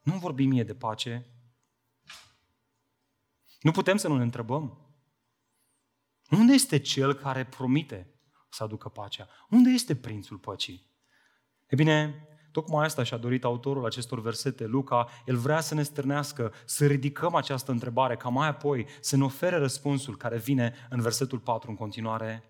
Nu 0.01 0.17
vorbi 0.17 0.45
mie 0.45 0.63
de 0.63 0.75
pace. 0.75 1.25
Nu 3.61 3.71
putem 3.71 3.97
să 3.97 4.07
nu 4.07 4.17
ne 4.17 4.23
întrebăm. 4.23 4.89
Unde 6.29 6.53
este 6.53 6.79
cel 6.79 7.13
care 7.13 7.45
promite 7.45 8.19
să 8.49 8.63
aducă 8.63 8.89
pacea? 8.89 9.27
Unde 9.49 9.69
este 9.69 9.95
prințul 9.95 10.37
păcii? 10.37 10.87
E 11.67 11.75
bine, 11.75 12.27
tocmai 12.51 12.85
asta 12.85 13.03
și-a 13.03 13.17
dorit 13.17 13.43
autorul 13.43 13.85
acestor 13.85 14.21
versete, 14.21 14.65
Luca. 14.65 15.07
El 15.25 15.37
vrea 15.37 15.59
să 15.59 15.73
ne 15.73 15.83
stârnească, 15.83 16.53
să 16.65 16.85
ridicăm 16.85 17.35
această 17.35 17.71
întrebare, 17.71 18.15
ca 18.15 18.29
mai 18.29 18.47
apoi 18.47 18.87
să 18.99 19.17
ne 19.17 19.23
ofere 19.23 19.57
răspunsul 19.57 20.17
care 20.17 20.37
vine 20.37 20.73
în 20.89 21.01
versetul 21.01 21.39
4 21.39 21.69
în 21.69 21.75
continuare. 21.75 22.43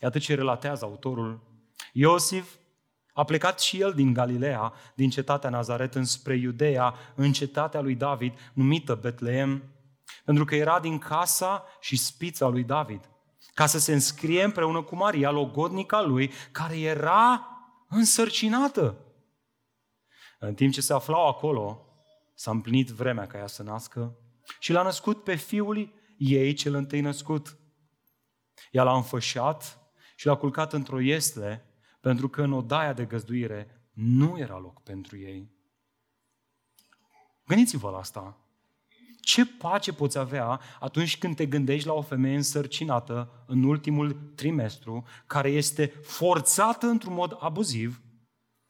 Iată 0.00 0.18
ce 0.18 0.34
relatează 0.34 0.84
autorul. 0.84 1.40
Iosif 1.92 2.54
a 3.12 3.24
plecat 3.24 3.60
și 3.60 3.80
el 3.80 3.92
din 3.92 4.12
Galileea, 4.12 4.72
din 4.94 5.10
cetatea 5.10 5.50
Nazaret, 5.50 5.94
înspre 5.94 6.36
Iudeea, 6.36 6.94
în 7.14 7.32
cetatea 7.32 7.80
lui 7.80 7.94
David, 7.94 8.32
numită 8.52 8.94
Betleem, 8.94 9.62
pentru 10.24 10.44
că 10.44 10.54
era 10.54 10.80
din 10.80 10.98
casa 10.98 11.64
și 11.80 11.96
spița 11.96 12.48
lui 12.48 12.64
David, 12.64 13.10
ca 13.54 13.66
să 13.66 13.78
se 13.78 13.92
înscrie 13.92 14.44
împreună 14.44 14.82
cu 14.82 14.96
Maria, 14.96 15.30
logodnica 15.30 16.02
lui, 16.02 16.32
care 16.52 16.78
era 16.78 17.46
însărcinată. 17.88 19.02
În 20.38 20.54
timp 20.54 20.72
ce 20.72 20.80
se 20.80 20.92
aflau 20.92 21.28
acolo, 21.28 21.86
s-a 22.34 22.50
împlinit 22.50 22.88
vremea 22.88 23.26
ca 23.26 23.38
ea 23.38 23.46
să 23.46 23.62
nască 23.62 24.18
și 24.58 24.72
l-a 24.72 24.82
născut 24.82 25.24
pe 25.24 25.34
fiul 25.34 25.92
ei 26.18 26.52
cel 26.52 26.74
întâi 26.74 27.00
născut. 27.00 27.58
Ea 28.70 28.82
l-a 28.82 28.96
înfășat 28.96 29.78
și 30.16 30.26
l-a 30.26 30.36
culcat 30.36 30.72
într-o 30.72 31.00
iesle, 31.00 31.64
pentru 32.00 32.28
că 32.28 32.42
în 32.42 32.52
odaia 32.52 32.92
de 32.92 33.04
găzduire 33.04 33.90
nu 33.92 34.38
era 34.38 34.58
loc 34.58 34.82
pentru 34.82 35.18
ei. 35.18 35.56
Gândiți-vă 37.46 37.90
la 37.90 37.98
asta. 37.98 38.47
Ce 39.28 39.46
pace 39.46 39.92
poți 39.92 40.18
avea 40.18 40.60
atunci 40.80 41.18
când 41.18 41.36
te 41.36 41.46
gândești 41.46 41.86
la 41.86 41.92
o 41.92 42.02
femeie 42.02 42.36
însărcinată 42.36 43.44
în 43.46 43.62
ultimul 43.62 44.32
trimestru, 44.34 45.06
care 45.26 45.48
este 45.48 45.86
forțată 45.86 46.86
într-un 46.86 47.12
mod 47.12 47.36
abuziv 47.40 48.00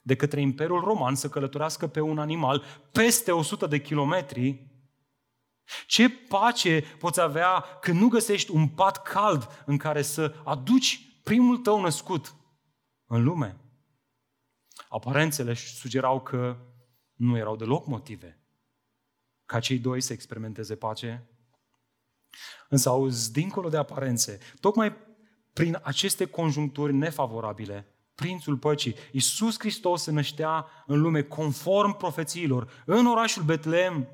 de 0.00 0.17
către 0.17 0.41
Imperiul 0.41 0.81
Roman 0.81 1.15
să 1.15 1.29
călătorească 1.29 1.87
pe 1.87 2.00
un 2.00 2.19
animal 2.19 2.65
peste 2.93 3.33
100 3.33 3.67
de 3.67 3.81
kilometri 3.81 4.67
ce 5.87 6.09
pace 6.11 6.81
poți 6.99 7.21
avea 7.21 7.61
când 7.81 8.00
nu 8.00 8.09
găsești 8.09 8.50
un 8.50 8.69
pat 8.69 9.03
cald 9.03 9.62
în 9.67 9.77
care 9.77 10.03
să 10.03 10.35
aduci 10.45 11.21
primul 11.23 11.59
tău 11.59 11.81
născut 11.81 12.35
în 13.07 13.23
lume. 13.23 13.57
Aparențele 14.88 15.55
sugerau 15.55 16.21
că 16.21 16.57
nu 17.15 17.37
erau 17.37 17.57
deloc 17.57 17.87
motive 17.87 18.38
ca 19.49 19.61
cei 19.61 19.78
doi 19.78 20.00
să 20.00 20.12
experimenteze 20.12 20.75
pace. 20.75 21.26
Însă 22.69 22.88
auzi, 22.88 23.33
dincolo 23.33 23.69
de 23.69 23.76
aparențe, 23.76 24.38
tocmai 24.61 24.97
prin 25.52 25.81
aceste 25.83 26.25
conjuncturi 26.25 26.95
nefavorabile, 26.95 27.87
Prințul 28.14 28.57
Păcii, 28.57 28.95
Iisus 29.12 29.59
Hristos 29.59 30.02
se 30.02 30.11
năștea 30.11 30.67
în 30.87 31.00
lume 31.00 31.23
conform 31.23 31.97
profețiilor, 31.97 32.83
în 32.85 33.07
orașul 33.07 33.43
Betleem, 33.43 34.09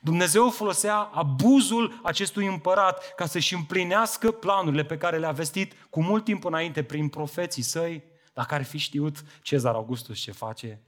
Dumnezeu 0.00 0.50
folosea 0.50 0.96
abuzul 0.96 2.00
acestui 2.02 2.46
împărat 2.46 3.14
ca 3.14 3.26
să-și 3.26 3.54
împlinească 3.54 4.30
planurile 4.30 4.84
pe 4.84 4.96
care 4.96 5.18
le-a 5.18 5.32
vestit 5.32 5.72
cu 5.90 6.02
mult 6.02 6.24
timp 6.24 6.44
înainte 6.44 6.82
prin 6.82 7.08
profeții 7.08 7.62
săi, 7.62 8.04
dacă 8.32 8.54
ar 8.54 8.62
fi 8.62 8.78
știut 8.78 9.24
Cezar 9.42 9.74
Augustus 9.74 10.18
ce 10.18 10.32
face. 10.32 10.82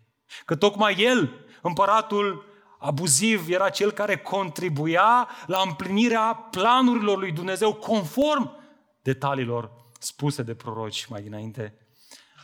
Că 0.45 0.57
tocmai 0.57 0.95
el, 0.99 1.47
împăratul 1.63 2.56
abuziv, 2.79 3.49
era 3.49 3.69
cel 3.69 3.91
care 3.91 4.17
contribuia 4.17 5.29
la 5.47 5.63
împlinirea 5.67 6.49
planurilor 6.51 7.19
lui 7.19 7.33
Dumnezeu 7.33 7.73
conform 7.73 8.57
detaliilor 9.03 9.71
spuse 9.99 10.43
de 10.43 10.55
proroci 10.55 11.07
mai 11.07 11.23
dinainte. 11.23 11.75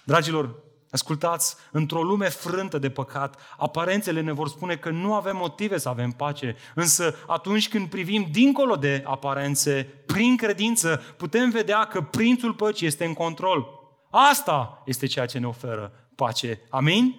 Dragilor, 0.04 0.62
Ascultați, 0.92 1.56
într-o 1.70 2.02
lume 2.02 2.28
frântă 2.28 2.78
de 2.78 2.90
păcat, 2.90 3.40
aparențele 3.56 4.20
ne 4.20 4.32
vor 4.32 4.48
spune 4.48 4.76
că 4.76 4.90
nu 4.90 5.14
avem 5.14 5.36
motive 5.36 5.78
să 5.78 5.88
avem 5.88 6.10
pace, 6.10 6.56
însă 6.74 7.14
atunci 7.26 7.68
când 7.68 7.88
privim 7.88 8.28
dincolo 8.30 8.76
de 8.76 9.02
aparențe, 9.06 10.02
prin 10.06 10.36
credință, 10.36 11.02
putem 11.16 11.50
vedea 11.50 11.84
că 11.84 12.02
Prințul 12.02 12.54
Păcii 12.54 12.86
este 12.86 13.04
în 13.04 13.14
control. 13.14 13.66
Asta 14.10 14.82
este 14.86 15.06
ceea 15.06 15.26
ce 15.26 15.38
ne 15.38 15.46
oferă 15.46 15.92
pace. 16.14 16.60
Amin? 16.70 17.14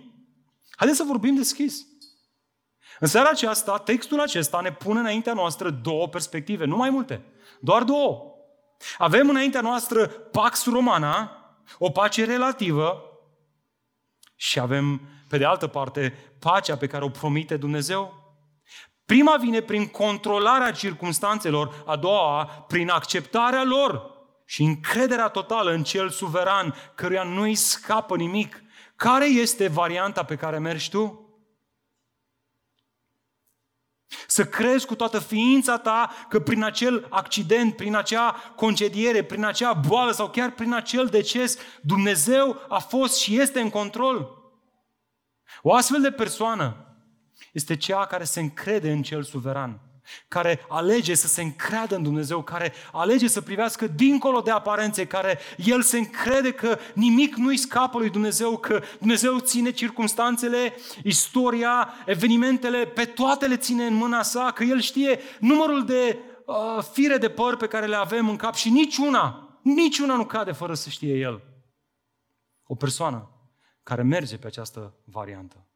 Haideți 0.75 1.00
să 1.00 1.05
vorbim 1.08 1.36
deschis. 1.36 1.86
În 3.04 3.10
seara 3.10 3.30
aceasta, 3.30 3.78
textul 3.78 4.20
acesta 4.20 4.60
ne 4.60 4.72
pune 4.72 5.00
înaintea 5.00 5.34
noastră 5.34 5.70
două 5.70 6.08
perspective, 6.08 6.66
nu 6.66 6.76
mai 6.76 6.90
multe, 6.90 7.22
doar 7.60 7.84
două. 7.84 8.36
Avem 8.98 9.30
înaintea 9.30 9.62
noastră 9.62 10.08
Pax 10.08 10.66
Romana, 10.66 11.32
o 11.78 11.90
pace 11.90 12.26
relativă, 12.26 13.04
și 14.36 14.60
avem, 14.60 15.02
pe 15.30 15.38
de 15.38 15.46
altă 15.46 15.68
parte, 15.68 16.34
pacea 16.40 16.78
pe 16.78 16.88
care 16.88 17.04
o 17.04 17.10
promite 17.10 17.58
Dumnezeu. 17.58 18.14
Prima 19.06 19.38
vine 19.38 19.62
prin 19.62 19.88
controlarea 19.88 20.72
circumstanțelor, 20.72 21.84
a 21.86 21.96
doua 21.96 22.46
prin 22.68 22.90
acceptarea 22.90 23.64
lor 23.64 24.12
și 24.46 24.64
încrederea 24.64 25.28
totală 25.28 25.72
în 25.72 25.84
cel 25.84 26.10
suveran, 26.10 26.76
căruia 26.96 27.24
nu-i 27.24 27.56
scapă 27.56 28.16
nimic. 28.16 28.64
Care 28.96 29.26
este 29.26 29.68
varianta 29.68 30.24
pe 30.24 30.36
care 30.36 30.58
mergi 30.58 30.90
tu? 30.90 31.23
Să 34.27 34.46
crezi 34.46 34.86
cu 34.86 34.96
toată 34.96 35.20
ființa 35.20 35.77
ta 35.77 36.10
că 36.29 36.39
prin 36.39 36.63
acel 36.63 37.08
accident, 37.10 37.75
prin 37.75 37.96
acea 37.96 38.53
concediere, 38.55 39.24
prin 39.24 39.43
acea 39.43 39.74
boală 39.74 40.12
sau 40.12 40.29
chiar 40.29 40.51
prin 40.51 40.74
acel 40.74 41.05
deces, 41.05 41.58
Dumnezeu 41.82 42.58
a 42.70 42.79
fost 42.79 43.17
și 43.17 43.39
este 43.39 43.60
în 43.60 43.70
control. 43.70 44.29
O 45.62 45.74
astfel 45.74 46.01
de 46.01 46.12
persoană 46.12 46.96
este 47.51 47.75
cea 47.75 48.05
care 48.05 48.24
se 48.24 48.39
încrede 48.39 48.91
în 48.91 49.01
cel 49.01 49.24
suveran. 49.24 49.93
Care 50.28 50.66
alege 50.70 51.14
să 51.14 51.28
se 51.28 51.42
încreadă 51.42 51.96
în 51.96 52.04
Dumnezeu, 52.04 52.42
care 52.42 52.74
alege 52.92 53.28
să 53.28 53.42
privească 53.42 53.88
dincolo 53.88 54.42
de 54.42 54.52
aparențe, 54.52 55.08
care 55.08 55.40
el 55.58 55.82
se 55.82 55.98
încrede 55.98 56.52
că 56.52 56.78
nimic 56.94 57.36
nu-i 57.36 57.58
scapă 57.58 57.98
lui 57.98 58.10
Dumnezeu, 58.10 58.58
că 58.58 58.82
Dumnezeu 59.00 59.40
ține 59.40 59.72
circumstanțele, 59.72 60.76
istoria, 61.04 61.94
evenimentele, 62.06 62.86
pe 62.86 63.06
toate 63.06 63.48
le 63.48 63.58
ține 63.58 63.86
în 63.86 63.94
mâna 63.94 64.22
sa, 64.22 64.52
că 64.52 64.64
el 64.64 64.80
știe 64.80 65.20
numărul 65.40 65.86
de 65.86 66.20
uh, 66.46 66.84
fire 66.92 67.18
de 67.18 67.30
păr 67.30 67.58
pe 67.58 67.68
care 67.68 67.86
le 67.86 67.96
avem 67.96 68.30
în 68.30 68.36
cap 68.36 68.54
și 68.54 68.70
niciuna, 68.70 69.58
niciuna 69.62 70.16
nu 70.16 70.26
cade 70.26 70.52
fără 70.52 70.74
să 70.74 70.90
știe 70.90 71.18
el. 71.18 71.42
O 72.64 72.76
persoană 72.76 73.30
care 73.84 74.02
merge 74.02 74.38
pe 74.38 74.48
această 74.48 74.94
variantă. 75.06 75.68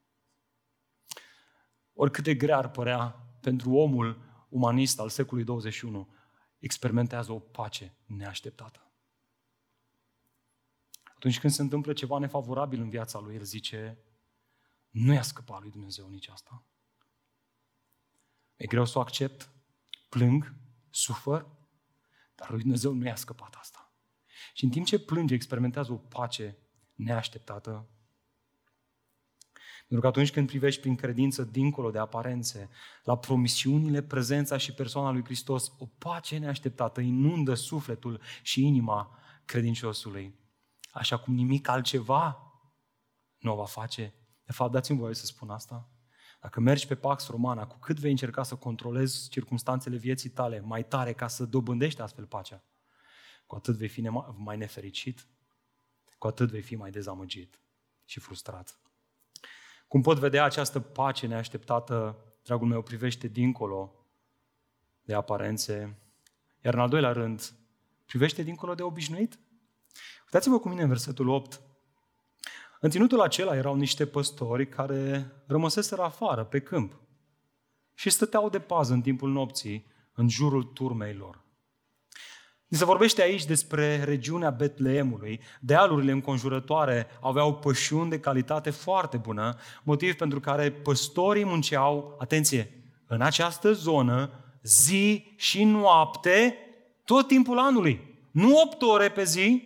Oricât 1.93 2.23
de 2.23 2.35
grea 2.35 2.57
ar 2.57 2.69
părea 2.69 3.26
pentru 3.47 3.71
omul 3.71 4.21
umanist 4.49 4.99
al 4.99 5.09
secolului 5.09 5.45
21, 5.45 6.07
experimentează 6.57 7.31
o 7.31 7.39
pace 7.39 7.97
neașteptată. 8.05 8.91
Atunci 11.15 11.39
când 11.39 11.53
se 11.53 11.61
întâmplă 11.61 11.93
ceva 11.93 12.17
nefavorabil 12.17 12.81
în 12.81 12.89
viața 12.89 13.19
lui, 13.19 13.35
el 13.35 13.43
zice, 13.43 13.97
nu 14.89 15.13
i-a 15.13 15.21
scăpat 15.21 15.61
lui 15.61 15.69
Dumnezeu 15.69 16.09
nici 16.09 16.27
asta. 16.27 16.65
E 18.55 18.65
greu 18.65 18.85
să 18.85 18.97
o 18.97 19.01
accept, 19.01 19.51
plâng, 20.09 20.53
sufăr, 20.89 21.47
dar 22.35 22.49
lui 22.49 22.59
Dumnezeu 22.59 22.93
nu 22.93 23.05
i-a 23.05 23.15
scăpat 23.15 23.55
asta. 23.55 23.93
Și 24.53 24.63
în 24.63 24.69
timp 24.69 24.85
ce 24.85 24.99
plânge, 24.99 25.33
experimentează 25.33 25.91
o 25.91 25.97
pace 25.97 26.57
neașteptată, 26.93 27.89
pentru 29.87 29.99
că 29.99 30.07
atunci 30.07 30.31
când 30.31 30.47
privești 30.47 30.81
prin 30.81 30.95
credință 30.95 31.43
dincolo 31.43 31.91
de 31.91 31.97
aparențe, 31.97 32.69
la 33.03 33.17
promisiunile, 33.17 34.01
prezența 34.01 34.57
și 34.57 34.73
persoana 34.73 35.11
lui 35.11 35.23
Hristos, 35.23 35.71
o 35.77 35.85
pace 35.85 36.37
neașteptată 36.37 37.01
inundă 37.01 37.53
sufletul 37.53 38.21
și 38.41 38.65
inima 38.65 39.19
credinciosului. 39.45 40.35
Așa 40.91 41.17
cum 41.17 41.33
nimic 41.33 41.67
altceva 41.67 42.51
nu 43.37 43.51
o 43.51 43.55
va 43.55 43.65
face. 43.65 44.13
De 44.45 44.51
fapt, 44.51 44.71
dați-mi 44.71 44.97
voie 44.97 45.13
să 45.13 45.25
spun 45.25 45.49
asta. 45.49 45.89
Dacă 46.41 46.59
mergi 46.59 46.87
pe 46.87 46.95
Pax 46.95 47.27
Romana, 47.27 47.67
cu 47.67 47.77
cât 47.77 47.99
vei 47.99 48.11
încerca 48.11 48.43
să 48.43 48.55
controlezi 48.55 49.29
circunstanțele 49.29 49.97
vieții 49.97 50.29
tale 50.29 50.59
mai 50.59 50.85
tare 50.85 51.13
ca 51.13 51.27
să 51.27 51.45
dobândești 51.45 52.01
astfel 52.01 52.25
pacea, 52.25 52.63
cu 53.45 53.55
atât 53.55 53.75
vei 53.75 53.87
fi 53.87 54.09
mai 54.35 54.57
nefericit, 54.57 55.27
cu 56.17 56.27
atât 56.27 56.49
vei 56.49 56.61
fi 56.61 56.75
mai 56.75 56.91
dezamăgit 56.91 57.61
și 58.05 58.19
frustrat. 58.19 58.81
Cum 59.87 60.01
pot 60.01 60.17
vedea 60.17 60.43
această 60.43 60.79
pace 60.79 61.27
neașteptată, 61.27 62.17
dragul 62.43 62.67
meu, 62.67 62.81
privește 62.81 63.27
dincolo 63.27 63.93
de 65.01 65.13
aparențe, 65.13 65.99
iar 66.61 66.73
în 66.73 66.79
al 66.79 66.89
doilea 66.89 67.11
rând, 67.11 67.53
privește 68.05 68.43
dincolo 68.43 68.75
de 68.75 68.81
obișnuit. 68.81 69.39
Uitați-vă 70.23 70.59
cu 70.59 70.69
mine 70.69 70.81
în 70.81 70.87
versetul 70.87 71.27
8. 71.27 71.61
În 72.79 72.89
ținutul 72.89 73.21
acela 73.21 73.55
erau 73.55 73.75
niște 73.75 74.05
păstori 74.05 74.67
care 74.67 75.31
rămăseseră 75.45 76.01
afară, 76.01 76.43
pe 76.43 76.59
câmp, 76.59 77.01
și 77.93 78.09
stăteau 78.09 78.49
de 78.49 78.59
pază 78.59 78.93
în 78.93 79.01
timpul 79.01 79.31
nopții, 79.31 79.85
în 80.13 80.29
jurul 80.29 80.63
turmei 80.63 81.13
lor. 81.13 81.45
Se 82.69 82.85
vorbește 82.85 83.21
aici 83.21 83.45
despre 83.45 84.03
regiunea 84.03 84.49
Betleemului. 84.49 85.41
Dealurile 85.59 86.11
înconjurătoare 86.11 87.07
aveau 87.21 87.55
pășuni 87.55 88.09
de 88.09 88.19
calitate 88.19 88.69
foarte 88.69 89.17
bună, 89.17 89.57
motiv 89.83 90.15
pentru 90.15 90.39
care 90.39 90.71
păstorii 90.71 91.45
munceau, 91.45 92.15
atenție, 92.19 92.71
în 93.07 93.21
această 93.21 93.71
zonă, 93.71 94.31
zi 94.63 95.33
și 95.35 95.63
noapte, 95.63 96.57
tot 97.05 97.27
timpul 97.27 97.59
anului. 97.59 98.19
Nu 98.31 98.61
8 98.61 98.81
ore 98.81 99.09
pe 99.09 99.23
zi, 99.23 99.63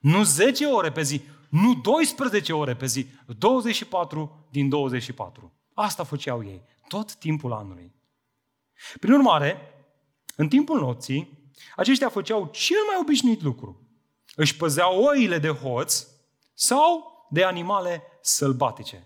nu 0.00 0.22
10 0.22 0.66
ore 0.66 0.92
pe 0.92 1.02
zi, 1.02 1.20
nu 1.48 1.74
12 1.74 2.52
ore 2.52 2.74
pe 2.74 2.86
zi, 2.86 3.06
24 3.38 4.46
din 4.50 4.68
24. 4.68 5.52
Asta 5.74 6.04
făceau 6.04 6.44
ei, 6.44 6.62
tot 6.88 7.14
timpul 7.14 7.52
anului. 7.52 7.94
Prin 9.00 9.12
urmare, 9.12 9.60
în 10.36 10.48
timpul 10.48 10.80
nopții, 10.80 11.45
aceștia 11.76 12.08
făceau 12.08 12.48
cel 12.52 12.84
mai 12.86 12.96
obișnuit 13.00 13.42
lucru. 13.42 13.80
Își 14.34 14.56
păzeau 14.56 15.02
oile 15.02 15.38
de 15.38 15.48
hoț 15.48 16.06
sau 16.54 17.12
de 17.30 17.44
animale 17.44 18.02
sălbatice. 18.20 19.02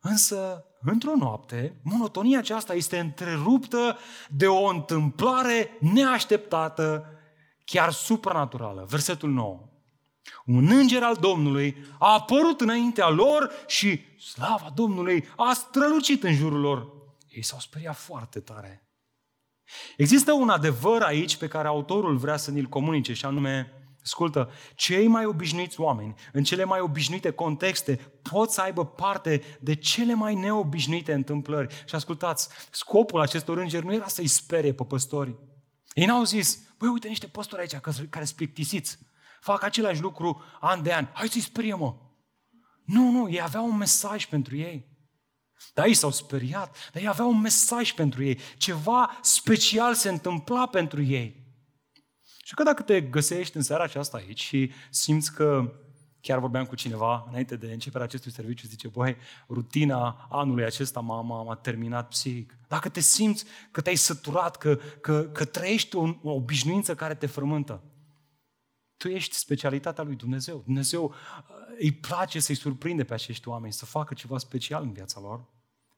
Însă, 0.00 0.64
într-o 0.80 1.16
noapte, 1.16 1.80
monotonia 1.82 2.38
aceasta 2.38 2.74
este 2.74 2.98
întreruptă 2.98 3.98
de 4.28 4.46
o 4.46 4.64
întâmplare 4.64 5.76
neașteptată, 5.80 7.06
chiar 7.64 7.92
supranaturală. 7.92 8.86
Versetul 8.88 9.30
9. 9.30 9.68
Un 10.44 10.70
înger 10.70 11.02
al 11.02 11.14
Domnului 11.14 11.76
a 11.98 12.12
apărut 12.12 12.60
înaintea 12.60 13.08
lor 13.08 13.50
și 13.66 14.00
slava 14.18 14.72
Domnului 14.74 15.28
a 15.36 15.52
strălucit 15.52 16.22
în 16.22 16.34
jurul 16.34 16.60
lor. 16.60 16.92
Ei 17.28 17.42
s-au 17.42 17.58
speriat 17.58 17.96
foarte 17.96 18.40
tare. 18.40 18.83
Există 19.96 20.32
un 20.32 20.48
adevăr 20.48 21.02
aici 21.02 21.36
pe 21.36 21.48
care 21.48 21.68
autorul 21.68 22.16
vrea 22.16 22.36
să 22.36 22.50
ne-l 22.50 22.66
comunice 22.66 23.12
și 23.12 23.24
anume, 23.24 23.72
ascultă, 24.02 24.50
cei 24.74 25.06
mai 25.06 25.24
obișnuiți 25.24 25.80
oameni, 25.80 26.14
în 26.32 26.42
cele 26.44 26.64
mai 26.64 26.80
obișnuite 26.80 27.30
contexte, 27.30 27.96
pot 28.30 28.50
să 28.50 28.60
aibă 28.60 28.86
parte 28.86 29.42
de 29.60 29.74
cele 29.74 30.14
mai 30.14 30.34
neobișnuite 30.34 31.12
întâmplări. 31.12 31.74
Și 31.86 31.94
ascultați, 31.94 32.48
scopul 32.70 33.20
acestor 33.20 33.58
îngeri 33.58 33.86
nu 33.86 33.94
era 33.94 34.06
să-i 34.06 34.26
sperie 34.26 34.72
pe 34.72 34.84
păstori. 34.84 35.36
Ei 35.94 36.06
n-au 36.06 36.24
zis, 36.24 36.58
băi, 36.78 36.88
uite 36.88 37.08
niște 37.08 37.26
păstori 37.26 37.60
aici 37.60 37.76
care 38.10 38.24
sunt 38.24 38.36
plictisiți, 38.36 38.98
fac 39.40 39.62
același 39.62 40.00
lucru 40.00 40.42
an 40.60 40.82
de 40.82 40.92
an, 40.92 41.08
hai 41.12 41.28
să-i 41.28 41.40
sperie, 41.40 41.74
mă. 41.74 41.96
Nu, 42.84 43.10
nu, 43.10 43.30
ei 43.30 43.42
aveau 43.42 43.66
un 43.66 43.76
mesaj 43.76 44.26
pentru 44.26 44.56
ei. 44.56 44.93
Dar 45.74 45.86
ei 45.86 45.94
s-au 45.94 46.10
speriat, 46.10 46.90
dar 46.92 47.02
ei 47.02 47.08
aveau 47.08 47.28
un 47.28 47.40
mesaj 47.40 47.92
pentru 47.92 48.24
ei. 48.24 48.38
Ceva 48.56 49.18
special 49.22 49.94
se 49.94 50.08
întâmpla 50.08 50.66
pentru 50.66 51.02
ei. 51.02 51.42
Și 52.44 52.54
că 52.54 52.62
dacă 52.62 52.82
te 52.82 53.00
găsești 53.00 53.56
în 53.56 53.62
seara 53.62 53.82
aceasta 53.82 54.16
aici 54.16 54.40
și 54.40 54.72
simți 54.90 55.32
că 55.32 55.72
chiar 56.20 56.38
vorbeam 56.38 56.64
cu 56.64 56.74
cineva 56.74 57.26
înainte 57.28 57.56
de 57.56 57.72
începerea 57.72 58.06
acestui 58.06 58.32
serviciu, 58.32 58.66
zice, 58.66 58.88
băi, 58.88 59.16
rutina 59.48 60.26
anului 60.30 60.64
acesta 60.64 61.00
m-a, 61.00 61.20
m-a, 61.20 61.42
m-a 61.42 61.54
terminat 61.54 62.08
psihic. 62.08 62.58
Dacă 62.68 62.88
te 62.88 63.00
simți 63.00 63.44
că 63.70 63.80
te-ai 63.80 63.94
săturat, 63.94 64.56
că, 64.56 64.78
că, 65.00 65.22
că 65.22 65.44
trăiești 65.44 65.96
o, 65.96 66.02
o 66.22 66.30
obișnuință 66.30 66.94
care 66.94 67.14
te 67.14 67.26
frământă, 67.26 67.82
tu 68.96 69.08
ești 69.08 69.34
specialitatea 69.34 70.04
lui 70.04 70.16
Dumnezeu. 70.16 70.62
Dumnezeu 70.64 71.04
uh, 71.04 71.54
îi 71.78 71.92
place 71.92 72.40
să-i 72.40 72.54
surprinde 72.54 73.04
pe 73.04 73.14
acești 73.14 73.48
oameni, 73.48 73.72
să 73.72 73.84
facă 73.86 74.14
ceva 74.14 74.38
special 74.38 74.82
în 74.82 74.92
viața 74.92 75.20
lor. 75.20 75.44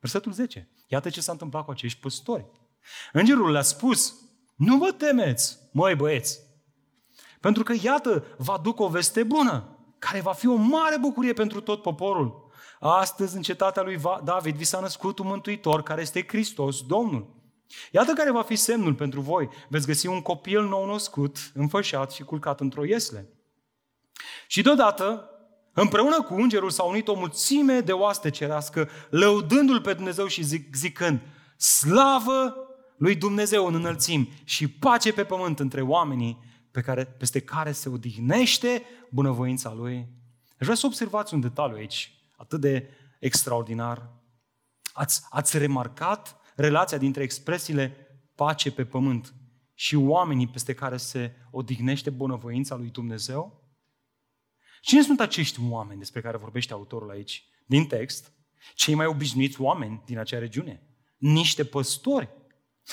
Versetul 0.07 0.33
10. 0.33 0.69
Iată 0.87 1.11
ce 1.11 1.21
s-a 1.21 1.33
întâmplat 1.33 1.65
cu 1.65 1.71
acești 1.71 2.01
păstori. 2.01 2.47
Îngerul 3.13 3.51
le-a 3.51 3.63
spus, 3.63 4.15
nu 4.57 4.77
vă 4.77 4.93
temeți, 4.93 5.59
măi 5.73 5.95
băieți, 5.95 6.41
pentru 7.41 7.63
că 7.63 7.75
iată, 7.83 8.25
vă 8.37 8.53
aduc 8.53 8.81
o 8.81 8.89
veste 8.89 9.23
bună, 9.23 9.79
care 9.99 10.21
va 10.21 10.33
fi 10.33 10.47
o 10.47 10.55
mare 10.55 10.99
bucurie 10.99 11.33
pentru 11.33 11.61
tot 11.61 11.83
poporul. 11.83 12.51
Astăzi, 12.81 13.37
în 13.37 13.43
cetatea 13.43 13.83
lui 13.83 14.01
David, 14.25 14.57
vi 14.57 14.65
s-a 14.65 14.81
născut 14.81 15.19
un 15.19 15.27
mântuitor, 15.27 15.83
care 15.83 16.01
este 16.01 16.25
Hristos, 16.29 16.83
Domnul. 16.83 17.35
Iată 17.93 18.13
care 18.13 18.31
va 18.31 18.43
fi 18.43 18.57
semnul 18.57 18.95
pentru 18.95 19.21
voi. 19.21 19.49
Veți 19.69 19.87
găsi 19.87 20.07
un 20.07 20.23
copil 20.23 20.63
nou 20.63 20.87
născut, 20.87 21.51
înfășat 21.55 22.13
și 22.13 22.23
culcat 22.23 22.61
într-o 22.61 22.85
iesle. 22.85 23.29
Și 24.47 24.63
deodată, 24.63 25.31
Împreună 25.79 26.23
cu 26.23 26.35
îngerul 26.35 26.71
s-a 26.71 26.83
unit 26.83 27.09
o 27.09 27.15
mulțime 27.15 27.81
de 27.81 27.93
oaste 27.93 28.31
cerească, 28.31 28.89
lăudându-L 29.11 29.81
pe 29.81 29.93
Dumnezeu 29.93 30.27
și 30.27 30.43
zic, 30.43 30.75
zicând, 30.75 31.21
slavă 31.57 32.57
lui 32.97 33.15
Dumnezeu 33.15 33.67
în 33.67 33.75
înălțim 33.75 34.29
și 34.45 34.69
pace 34.69 35.13
pe 35.13 35.25
pământ 35.25 35.61
între 35.61 35.83
oamenii 35.83 36.39
pe 36.71 36.81
care, 36.81 37.05
peste 37.05 37.41
care 37.41 37.73
se 37.73 37.89
odihnește 37.89 38.83
bunăvoința 39.11 39.73
Lui. 39.73 40.09
Aș 40.51 40.65
vrea 40.65 40.75
să 40.75 40.87
observați 40.87 41.35
un 41.35 41.41
detaliu 41.41 41.77
aici, 41.77 42.27
atât 42.37 42.61
de 42.61 42.91
extraordinar. 43.21 44.11
Ați, 44.93 45.27
ați 45.31 45.59
remarcat 45.59 46.37
relația 46.55 46.99
dintre 46.99 47.23
expresiile 47.23 47.97
pace 48.35 48.71
pe 48.71 48.85
pământ 48.85 49.35
și 49.75 49.97
oamenii 49.97 50.49
peste 50.49 50.75
care 50.75 50.97
se 50.97 51.35
odihnește 51.51 52.11
bunăvoința 52.11 52.77
lui 52.77 52.91
Dumnezeu? 52.91 53.66
Cine 54.81 55.03
sunt 55.03 55.21
acești 55.21 55.61
oameni 55.71 55.99
despre 55.99 56.21
care 56.21 56.37
vorbește 56.37 56.73
autorul 56.73 57.11
aici? 57.11 57.49
Din 57.67 57.87
text, 57.87 58.33
cei 58.75 58.95
mai 58.95 59.07
obișnuiți 59.07 59.61
oameni 59.61 60.03
din 60.05 60.19
acea 60.19 60.39
regiune. 60.39 60.83
Niște 61.17 61.65
păstori. 61.65 62.29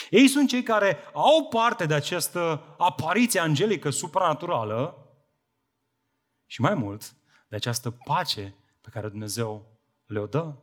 Ei 0.09 0.27
sunt 0.27 0.49
cei 0.49 0.63
care 0.63 0.97
au 1.13 1.47
parte 1.47 1.85
de 1.85 1.93
această 1.93 2.63
apariție 2.77 3.39
angelică 3.39 3.89
supranaturală 3.89 4.97
și 6.45 6.61
mai 6.61 6.73
mult, 6.73 7.15
de 7.47 7.55
această 7.55 7.91
pace 7.91 8.55
pe 8.81 8.89
care 8.89 9.09
Dumnezeu 9.09 9.79
le-o 10.05 10.25
dă. 10.25 10.55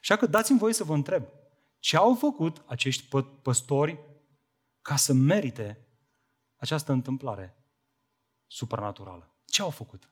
Așa 0.00 0.16
că 0.16 0.26
dați-mi 0.26 0.58
voie 0.58 0.72
să 0.72 0.84
vă 0.84 0.94
întreb, 0.94 1.24
ce 1.78 1.96
au 1.96 2.14
făcut 2.14 2.62
acești 2.66 3.04
pă- 3.06 3.42
păstori 3.42 3.98
ca 4.82 4.96
să 4.96 5.12
merite 5.12 5.86
această 6.56 6.92
întâmplare 6.92 7.56
supranaturală. 8.46 9.34
Ce 9.44 9.62
au 9.62 9.70
făcut? 9.70 10.10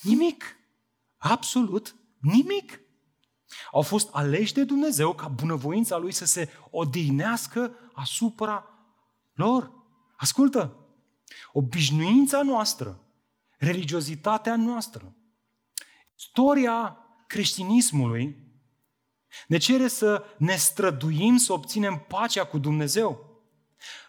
Nimic. 0.00 0.56
Absolut 1.16 1.96
nimic. 2.20 2.80
Au 3.72 3.82
fost 3.82 4.08
aleși 4.12 4.52
de 4.52 4.64
Dumnezeu 4.64 5.14
ca 5.14 5.28
bunăvoința 5.28 5.96
Lui 5.96 6.12
să 6.12 6.24
se 6.24 6.48
odihnească 6.70 7.74
asupra 7.94 8.64
lor. 9.34 9.72
Ascultă! 10.16 10.80
Obișnuința 11.52 12.42
noastră, 12.42 13.00
religiozitatea 13.58 14.56
noastră, 14.56 15.16
istoria 16.16 16.98
creștinismului 17.26 18.46
ne 19.46 19.56
cere 19.56 19.88
să 19.88 20.24
ne 20.38 20.56
străduim 20.56 21.36
să 21.36 21.52
obținem 21.52 22.04
pacea 22.08 22.44
cu 22.44 22.58
Dumnezeu. 22.58 23.40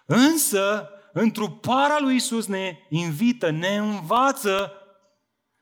Însă, 0.05 0.89
întruparea 1.13 1.99
lui 1.99 2.15
Isus 2.15 2.45
ne 2.45 2.77
invită, 2.89 3.49
ne 3.49 3.77
învață 3.77 4.71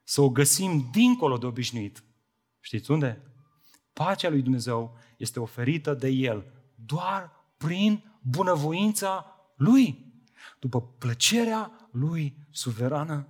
să 0.06 0.22
o 0.22 0.30
găsim 0.30 0.90
dincolo 0.92 1.38
de 1.38 1.46
obișnuit. 1.46 2.04
Știți 2.60 2.92
unde? 2.92 3.22
Pacea 3.94 4.30
lui 4.30 4.42
Dumnezeu 4.42 4.98
este 5.18 5.40
oferită 5.40 5.94
de 5.94 6.08
El 6.08 6.46
doar 6.76 7.32
prin 7.58 8.20
bunăvoința 8.22 9.40
Lui, 9.56 10.14
după 10.60 10.82
plăcerea 10.82 11.90
Lui 11.92 12.38
suverană. 12.52 13.28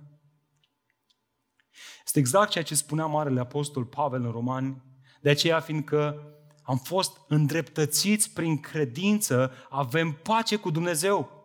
Este 2.04 2.18
exact 2.18 2.50
ceea 2.50 2.64
ce 2.64 2.74
spunea 2.74 3.06
Marele 3.06 3.40
Apostol 3.40 3.84
Pavel 3.84 4.24
în 4.24 4.30
Romani, 4.30 4.82
de 5.20 5.30
aceea 5.30 5.60
fiindcă 5.60 6.30
am 6.62 6.78
fost 6.78 7.20
îndreptățiți 7.28 8.30
prin 8.30 8.60
credință, 8.60 9.52
avem 9.68 10.12
pace 10.12 10.56
cu 10.56 10.70
Dumnezeu. 10.70 11.35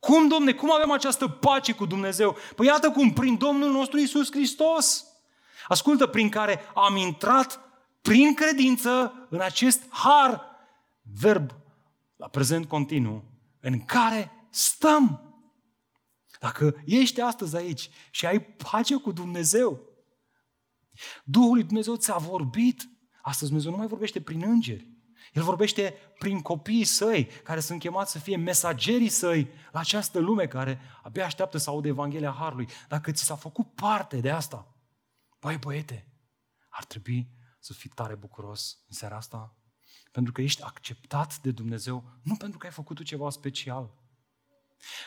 Cum, 0.00 0.28
domne, 0.28 0.52
cum 0.52 0.72
avem 0.72 0.90
această 0.90 1.28
pace 1.28 1.72
cu 1.72 1.86
Dumnezeu? 1.86 2.36
Păi 2.56 2.66
iată 2.66 2.90
cum, 2.90 3.12
prin 3.12 3.36
Domnul 3.36 3.70
nostru 3.70 3.98
Isus 3.98 4.30
Hristos. 4.30 5.04
Ascultă, 5.68 6.06
prin 6.06 6.28
care 6.28 6.60
am 6.74 6.96
intrat 6.96 7.60
prin 8.02 8.34
credință 8.34 9.12
în 9.30 9.40
acest 9.40 9.82
har, 9.88 10.44
verb 11.20 11.50
la 12.16 12.28
prezent 12.28 12.68
continuu, 12.68 13.24
în 13.60 13.84
care 13.84 14.32
stăm. 14.50 15.34
Dacă 16.40 16.82
ești 16.84 17.20
astăzi 17.20 17.56
aici 17.56 17.90
și 18.10 18.26
ai 18.26 18.40
pace 18.40 18.96
cu 18.96 19.12
Dumnezeu, 19.12 19.90
Duhul 21.24 21.54
lui 21.54 21.64
Dumnezeu 21.64 21.96
ți-a 21.96 22.16
vorbit. 22.16 22.88
Astăzi 23.22 23.46
Dumnezeu 23.46 23.70
nu 23.70 23.76
mai 23.76 23.86
vorbește 23.86 24.20
prin 24.20 24.42
îngeri. 24.42 24.88
El 25.32 25.42
vorbește 25.42 25.94
prin 26.18 26.40
copiii 26.40 26.84
săi, 26.84 27.26
care 27.26 27.60
sunt 27.60 27.80
chemați 27.80 28.12
să 28.12 28.18
fie 28.18 28.36
mesagerii 28.36 29.08
săi 29.08 29.50
la 29.72 29.80
această 29.80 30.18
lume 30.18 30.46
care 30.46 30.80
abia 31.02 31.24
așteaptă 31.24 31.58
să 31.58 31.70
audă 31.70 31.88
Evanghelia 31.88 32.32
Harului. 32.38 32.68
Dacă 32.88 33.10
ți 33.10 33.24
s-a 33.24 33.36
făcut 33.36 33.74
parte 33.74 34.20
de 34.20 34.30
asta, 34.30 34.74
băi 35.40 35.56
băiete, 35.56 36.12
ar 36.68 36.84
trebui 36.84 37.30
să 37.58 37.72
fii 37.72 37.90
tare 37.90 38.14
bucuros 38.14 38.78
în 38.88 38.94
seara 38.94 39.16
asta, 39.16 39.56
pentru 40.12 40.32
că 40.32 40.40
ești 40.42 40.62
acceptat 40.62 41.38
de 41.38 41.50
Dumnezeu, 41.50 42.04
nu 42.22 42.36
pentru 42.36 42.58
că 42.58 42.66
ai 42.66 42.72
făcut 42.72 42.96
tu 42.96 43.02
ceva 43.02 43.30
special, 43.30 43.98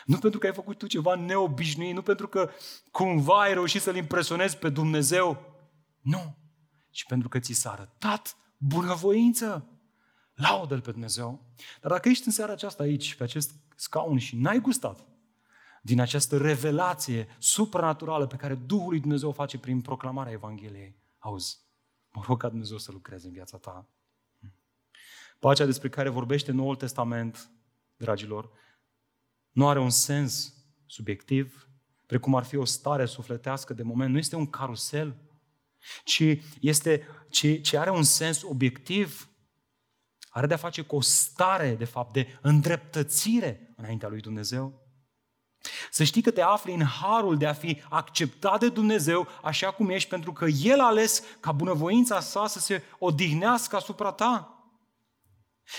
nu 0.04 0.18
pentru 0.18 0.38
că 0.38 0.46
ai 0.46 0.52
făcut 0.52 0.78
tu 0.78 0.86
ceva 0.86 1.14
neobișnuit, 1.14 1.94
nu 1.94 2.02
pentru 2.02 2.28
că 2.28 2.50
cumva 2.90 3.40
ai 3.40 3.52
reușit 3.52 3.82
să-L 3.82 3.96
impresionezi 3.96 4.56
pe 4.56 4.68
Dumnezeu, 4.68 5.54
nu, 6.00 6.36
ci 6.90 7.04
pentru 7.04 7.28
că 7.28 7.38
ți 7.38 7.52
s-a 7.52 7.72
arătat 7.72 8.36
bunăvoință. 8.56 9.68
Laudă-L 10.34 10.80
pe 10.80 10.90
Dumnezeu. 10.90 11.44
Dar 11.80 11.90
dacă 11.90 12.08
ești 12.08 12.26
în 12.26 12.32
seara 12.32 12.52
aceasta 12.52 12.82
aici, 12.82 13.14
pe 13.14 13.22
acest 13.22 13.54
scaun 13.76 14.18
și 14.18 14.36
n-ai 14.36 14.58
gustat 14.58 15.06
din 15.82 16.00
această 16.00 16.36
revelație 16.36 17.28
supranaturală 17.38 18.26
pe 18.26 18.36
care 18.36 18.54
Duhul 18.54 18.88
lui 18.88 19.00
Dumnezeu 19.00 19.28
o 19.28 19.32
face 19.32 19.58
prin 19.58 19.80
proclamarea 19.80 20.32
Evangheliei, 20.32 20.96
auzi, 21.18 21.58
mă 22.12 22.22
rog 22.26 22.40
ca 22.40 22.48
Dumnezeu 22.48 22.78
să 22.78 22.92
lucreze 22.92 23.26
în 23.26 23.32
viața 23.32 23.58
ta. 23.58 23.88
Pacea 25.38 25.64
despre 25.64 25.88
care 25.88 26.08
vorbește 26.08 26.52
Noul 26.52 26.76
Testament, 26.76 27.50
dragilor, 27.96 28.50
nu 29.50 29.68
are 29.68 29.78
un 29.78 29.90
sens 29.90 30.54
subiectiv, 30.86 31.68
precum 32.06 32.34
ar 32.34 32.44
fi 32.44 32.56
o 32.56 32.64
stare 32.64 33.06
sufletească 33.06 33.74
de 33.74 33.82
moment. 33.82 34.12
Nu 34.12 34.18
este 34.18 34.36
un 34.36 34.46
carusel, 34.46 35.16
ci, 36.04 36.22
este, 36.60 37.06
ci, 37.30 37.62
ci 37.62 37.74
are 37.74 37.90
un 37.90 38.02
sens 38.02 38.42
obiectiv. 38.42 39.28
Are 40.34 40.46
de-a 40.46 40.56
face 40.56 40.82
cu 40.82 40.96
o 40.96 41.00
stare, 41.00 41.74
de 41.74 41.84
fapt, 41.84 42.12
de 42.12 42.38
îndreptățire 42.40 43.74
înaintea 43.76 44.08
lui 44.08 44.20
Dumnezeu. 44.20 44.82
Să 45.90 46.04
știi 46.04 46.22
că 46.22 46.30
te 46.30 46.40
afli 46.40 46.74
în 46.74 46.84
harul 46.84 47.36
de 47.36 47.46
a 47.46 47.52
fi 47.52 47.82
acceptat 47.88 48.60
de 48.60 48.68
Dumnezeu 48.68 49.28
așa 49.42 49.70
cum 49.70 49.90
ești, 49.90 50.08
pentru 50.08 50.32
că 50.32 50.44
El 50.44 50.80
a 50.80 50.86
ales 50.86 51.22
ca 51.40 51.52
bunăvoința 51.52 52.20
sa 52.20 52.46
să 52.46 52.58
se 52.58 52.82
odihnească 52.98 53.76
asupra 53.76 54.10
ta. 54.10 54.53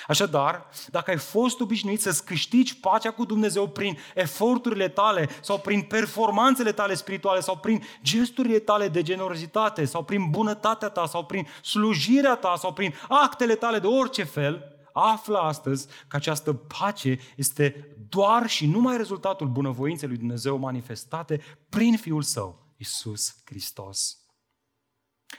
Așadar, 0.08 0.70
dacă 0.88 1.12
ai 1.12 1.18
fost 1.18 1.60
obișnuit 1.60 2.02
să-ți 2.02 2.26
câștigi 2.26 2.78
pacea 2.78 3.12
cu 3.12 3.26
Dumnezeu 3.26 3.68
prin 3.68 3.98
eforturile 4.16 4.90
tale 4.90 5.30
sau 5.42 5.60
prin 5.60 5.82
performanțele 5.82 6.72
tale 6.72 6.94
spirituale 6.94 7.40
sau 7.40 7.58
prin 7.58 7.84
gesturile 8.04 8.60
tale 8.60 8.88
de 8.88 9.02
generozitate 9.02 9.86
sau 9.86 10.04
prin 10.04 10.30
bunătatea 10.30 10.90
ta 10.90 11.06
sau 11.06 11.26
prin 11.26 11.48
slujirea 11.64 12.36
ta 12.36 12.56
sau 12.58 12.74
prin 12.74 12.94
actele 13.08 13.56
tale 13.56 13.80
de 13.80 13.88
orice 13.88 14.24
fel, 14.24 14.76
află 14.94 15.38
astăzi 15.38 15.88
că 16.08 16.16
această 16.16 16.54
pace 16.54 17.20
este 17.36 17.96
doar 18.10 18.48
și 18.48 18.66
numai 18.66 18.98
rezultatul 18.98 19.48
bunăvoinței 19.48 20.08
lui 20.08 20.18
Dumnezeu 20.18 20.58
manifestate 20.58 21.42
prin 21.70 21.98
Fiul 21.98 22.22
Său, 22.22 22.74
Isus 22.78 23.36
Hristos. 23.46 24.20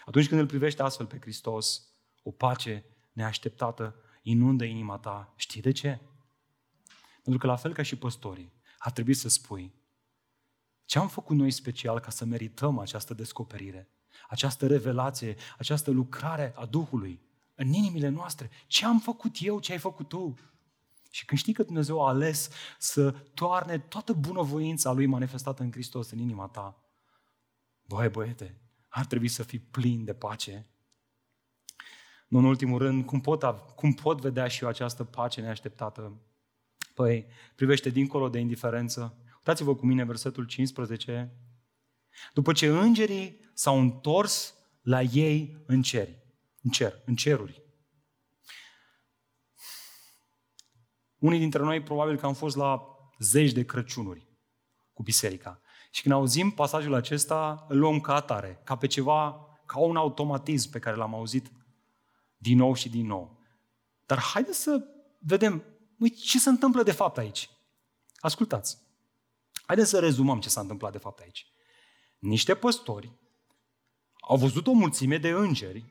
Atunci 0.05 0.29
când 0.29 0.41
îl 0.41 0.47
privește 0.47 0.83
astfel 0.83 1.07
pe 1.07 1.19
Hristos, 1.21 1.83
o 2.23 2.31
pace 2.31 2.85
neașteptată 3.13 4.01
inundă 4.29 4.65
inima 4.65 4.99
ta. 4.99 5.33
Știi 5.37 5.61
de 5.61 5.73
ce? 5.73 6.01
Pentru 7.23 7.39
că 7.41 7.47
la 7.47 7.57
fel 7.57 7.73
ca 7.73 7.83
și 7.83 7.97
păstorii, 7.97 8.53
ar 8.79 8.93
trebui 8.93 9.15
să 9.15 9.29
spui 9.29 9.75
ce 10.85 10.99
am 10.99 11.09
făcut 11.09 11.37
noi 11.37 11.51
special 11.51 12.01
ca 12.01 12.11
să 12.11 12.25
merităm 12.25 12.79
această 12.79 13.15
descoperire, 13.15 13.89
această 14.29 14.67
revelație, 14.67 15.37
această 15.59 15.91
lucrare 15.91 16.53
a 16.57 16.67
Duhului 16.67 17.21
în 17.55 17.73
inimile 17.73 18.09
noastre. 18.09 18.51
Ce 18.67 18.85
am 18.85 18.99
făcut 19.01 19.37
eu, 19.41 19.61
ce 19.61 19.73
ai 19.73 19.79
făcut 19.79 20.09
tu? 20.09 20.35
Și 21.11 21.25
când 21.25 21.41
știi 21.41 21.53
că 21.53 21.63
Dumnezeu 21.63 22.05
a 22.05 22.09
ales 22.09 22.51
să 22.79 23.11
toarne 23.11 23.79
toată 23.79 24.13
bunăvoința 24.13 24.93
Lui 24.93 25.07
manifestată 25.07 25.63
în 25.63 25.73
Hristos 25.73 26.11
în 26.11 26.19
inima 26.19 26.49
ta, 26.49 26.85
băi 27.83 28.09
băiete, 28.09 28.61
ar 28.89 29.07
trebui 29.07 29.29
să 29.29 29.43
fii 29.43 29.59
plin 29.59 30.05
de 30.05 30.15
pace, 30.15 30.67
nu 32.27 32.39
în 32.39 32.45
ultimul 32.45 32.79
rând, 32.79 33.05
cum 33.05 33.21
pot, 33.21 33.43
cum 33.75 33.93
pot 33.93 34.21
vedea 34.21 34.49
și 34.49 34.63
eu 34.63 34.69
această 34.69 35.05
pace 35.05 35.41
neașteptată? 35.41 36.21
Păi, 36.95 37.27
privește 37.55 37.89
dincolo 37.89 38.29
de 38.29 38.39
indiferență. 38.39 39.19
Uitați-vă 39.37 39.75
cu 39.75 39.87
mine 39.87 40.05
versetul 40.05 40.45
15. 40.45 41.37
După 42.35 42.53
ce 42.53 42.67
îngerii 42.67 43.41
s-au 43.55 43.81
întors 43.81 44.55
la 44.83 45.03
ei 45.03 45.65
în 45.67 45.83
cer, 45.83 46.09
în 46.63 46.71
cer, 46.71 47.03
în 47.05 47.15
ceruri. 47.15 47.63
Unii 51.19 51.39
dintre 51.39 51.63
noi 51.63 51.83
probabil 51.83 52.17
că 52.17 52.27
am 52.27 52.35
fost 52.35 52.57
la 52.57 52.83
zeci 53.19 53.53
de 53.53 53.65
Crăciunuri 53.65 54.29
cu 54.93 55.03
biserica. 55.03 55.61
Și 55.91 56.03
când 56.03 56.15
auzim 56.15 56.51
pasajul 56.51 56.95
acesta, 56.95 57.67
îl 57.69 57.79
luăm 57.79 58.01
ca 58.01 58.15
atare, 58.15 58.61
ca 58.65 58.77
pe 58.77 58.87
ceva, 58.87 59.47
ca 59.67 59.79
un 59.79 59.97
automatism 59.97 60.71
pe 60.71 60.79
care 60.79 60.97
l-am 60.97 61.15
auzit 61.15 61.51
din 62.37 62.57
nou 62.57 62.75
și 62.75 62.89
din 62.89 63.07
nou. 63.07 63.39
Dar 64.07 64.21
haideți 64.21 64.63
să 64.63 64.85
vedem 65.19 65.65
măi, 65.97 66.11
ce 66.11 66.39
se 66.39 66.49
întâmplă 66.49 66.83
de 66.83 66.93
fapt 66.93 67.19
aici. 67.19 67.51
Ascultați. 68.17 68.79
Haideți 69.67 69.91
să 69.91 69.99
rezumăm 69.99 70.41
ce 70.41 70.49
s-a 70.49 70.61
întâmplat 70.61 70.93
de 70.93 70.99
fapt 70.99 71.21
aici. 71.21 71.47
Niște 72.19 72.55
păstori 72.55 73.13
au 74.21 74.37
văzut 74.37 74.67
o 74.67 74.73
mulțime 74.73 75.19
de 75.19 75.29
îngeri 75.29 75.85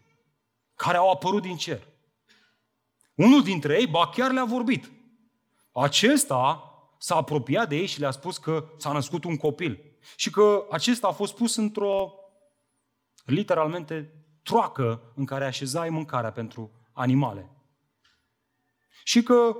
care 0.75 0.97
au 0.97 1.11
apărut 1.11 1.41
din 1.41 1.57
cer. 1.57 1.87
Unul 3.15 3.43
dintre 3.43 3.79
ei, 3.79 3.87
ba 3.87 4.09
chiar 4.09 4.31
le-a 4.31 4.45
vorbit. 4.45 4.91
Acesta 5.71 6.69
s-a 6.97 7.15
apropiat 7.15 7.69
de 7.69 7.75
ei 7.75 7.85
și 7.85 7.99
le-a 7.99 8.11
spus 8.11 8.37
că 8.37 8.69
s-a 8.77 8.91
născut 8.91 9.23
un 9.23 9.37
copil. 9.37 9.97
Și 10.15 10.29
că 10.29 10.67
acesta 10.71 11.07
a 11.07 11.11
fost 11.11 11.35
pus 11.35 11.55
într-o, 11.55 12.13
literalmente, 13.25 14.24
troacă 14.45 15.11
în 15.15 15.25
care 15.25 15.45
așezai 15.45 15.89
mâncarea 15.89 16.31
pentru 16.31 16.71
animale. 16.91 17.49
Și 19.03 19.23
că 19.23 19.55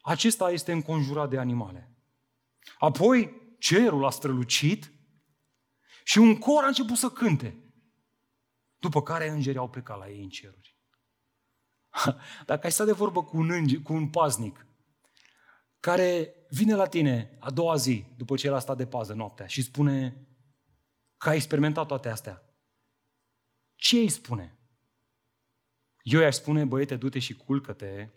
acesta 0.00 0.50
este 0.50 0.72
înconjurat 0.72 1.30
de 1.30 1.38
animale. 1.38 1.92
Apoi 2.78 3.42
cerul 3.58 4.04
a 4.04 4.10
strălucit 4.10 4.92
și 6.04 6.18
un 6.18 6.38
cor 6.38 6.64
a 6.64 6.66
început 6.66 6.96
să 6.96 7.08
cânte. 7.08 7.62
După 8.76 9.02
care 9.02 9.28
îngerii 9.28 9.58
au 9.58 9.68
plecat 9.68 9.98
la 9.98 10.08
ei 10.08 10.22
în 10.22 10.28
ceruri. 10.28 10.76
Dacă 12.46 12.60
ai 12.64 12.72
stat 12.72 12.86
de 12.86 12.92
vorbă 12.92 13.24
cu 13.24 13.36
un, 13.36 13.50
înger, 13.50 13.82
cu 13.82 13.92
un 13.92 14.08
paznic 14.08 14.66
care 15.80 16.34
vine 16.48 16.74
la 16.74 16.86
tine 16.86 17.36
a 17.40 17.50
doua 17.50 17.76
zi, 17.76 18.04
după 18.16 18.36
ce 18.36 18.46
el 18.46 18.54
a 18.54 18.58
stat 18.58 18.76
de 18.76 18.86
pază 18.86 19.12
noaptea 19.12 19.46
și 19.46 19.62
spune 19.62 20.26
că 21.16 21.28
a 21.28 21.34
experimentat 21.34 21.86
toate 21.86 22.08
astea, 22.08 22.47
ce 23.78 23.96
îi 23.96 24.08
spune? 24.08 24.58
Eu 26.02 26.20
i-aș 26.20 26.34
spune, 26.34 26.64
băiete, 26.64 26.96
du-te 26.96 27.18
și 27.18 27.34
culcă-te, 27.34 28.08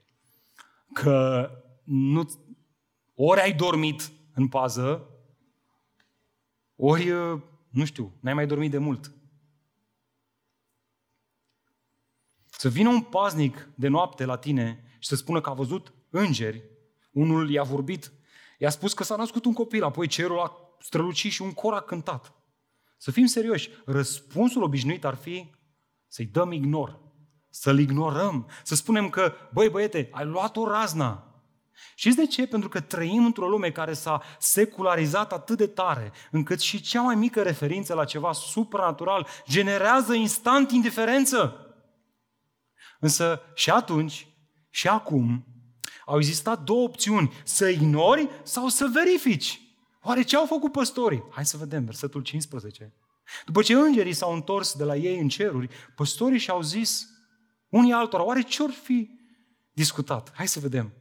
că 0.93 1.49
nu, 1.83 2.29
ori 3.15 3.41
ai 3.41 3.53
dormit 3.53 4.11
în 4.33 4.47
pază, 4.47 5.09
ori, 6.75 7.09
nu 7.69 7.85
știu, 7.85 8.17
n-ai 8.19 8.33
mai 8.33 8.47
dormit 8.47 8.71
de 8.71 8.77
mult. 8.77 9.11
Să 12.45 12.69
vină 12.69 12.89
un 12.89 13.01
paznic 13.01 13.69
de 13.75 13.87
noapte 13.87 14.25
la 14.25 14.37
tine 14.37 14.83
și 14.99 15.07
să 15.07 15.15
spună 15.15 15.41
că 15.41 15.49
a 15.49 15.53
văzut 15.53 15.93
îngeri, 16.09 16.63
unul 17.11 17.49
i-a 17.49 17.63
vorbit, 17.63 18.11
i-a 18.57 18.69
spus 18.69 18.93
că 18.93 19.03
s-a 19.03 19.15
născut 19.15 19.45
un 19.45 19.53
copil, 19.53 19.83
apoi 19.83 20.07
cerul 20.07 20.39
a 20.39 20.57
strălucit 20.79 21.31
și 21.31 21.41
un 21.41 21.53
cor 21.53 21.73
a 21.73 21.81
cântat. 21.81 22.40
Să 23.03 23.11
fim 23.11 23.25
serioși, 23.25 23.69
răspunsul 23.85 24.63
obișnuit 24.63 25.05
ar 25.05 25.15
fi 25.15 25.51
să-i 26.07 26.25
dăm 26.25 26.51
ignor, 26.51 26.99
să-l 27.49 27.79
ignorăm, 27.79 28.49
să 28.63 28.75
spunem 28.75 29.09
că, 29.09 29.33
băi 29.53 29.69
băiete, 29.69 30.09
ai 30.11 30.25
luat 30.25 30.57
o 30.57 30.67
razna. 30.67 31.41
Știți 31.95 32.15
de 32.15 32.27
ce? 32.27 32.47
Pentru 32.47 32.69
că 32.69 32.79
trăim 32.79 33.25
într-o 33.25 33.47
lume 33.47 33.71
care 33.71 33.93
s-a 33.93 34.21
secularizat 34.39 35.33
atât 35.33 35.57
de 35.57 35.67
tare, 35.67 36.11
încât 36.31 36.59
și 36.59 36.81
cea 36.81 37.01
mai 37.01 37.15
mică 37.15 37.41
referință 37.41 37.93
la 37.93 38.05
ceva 38.05 38.31
supranatural 38.31 39.27
generează 39.49 40.13
instant 40.13 40.71
indiferență. 40.71 41.67
Însă 42.99 43.41
și 43.53 43.69
atunci 43.69 44.27
și 44.69 44.87
acum 44.87 45.45
au 46.05 46.17
existat 46.17 46.63
două 46.63 46.83
opțiuni, 46.83 47.33
să 47.43 47.67
ignori 47.67 48.29
sau 48.43 48.67
să 48.67 48.89
verifici. 48.93 49.61
Oare 50.03 50.21
ce 50.21 50.35
au 50.35 50.45
făcut 50.45 50.71
păstorii? 50.71 51.23
Hai 51.31 51.45
să 51.45 51.57
vedem, 51.57 51.85
versetul 51.85 52.21
15. 52.21 52.93
După 53.45 53.61
ce 53.61 53.73
îngerii 53.73 54.13
s-au 54.13 54.33
întors 54.33 54.73
de 54.73 54.83
la 54.83 54.95
ei 54.95 55.19
în 55.19 55.27
ceruri, 55.27 55.69
păstorii 55.95 56.39
și-au 56.39 56.61
zis 56.61 57.07
unii 57.69 57.91
altora, 57.91 58.23
oare 58.23 58.41
ce 58.41 58.63
or 58.63 58.71
fi 58.71 59.09
discutat? 59.73 60.31
Hai 60.35 60.47
să 60.47 60.59
vedem. 60.59 60.93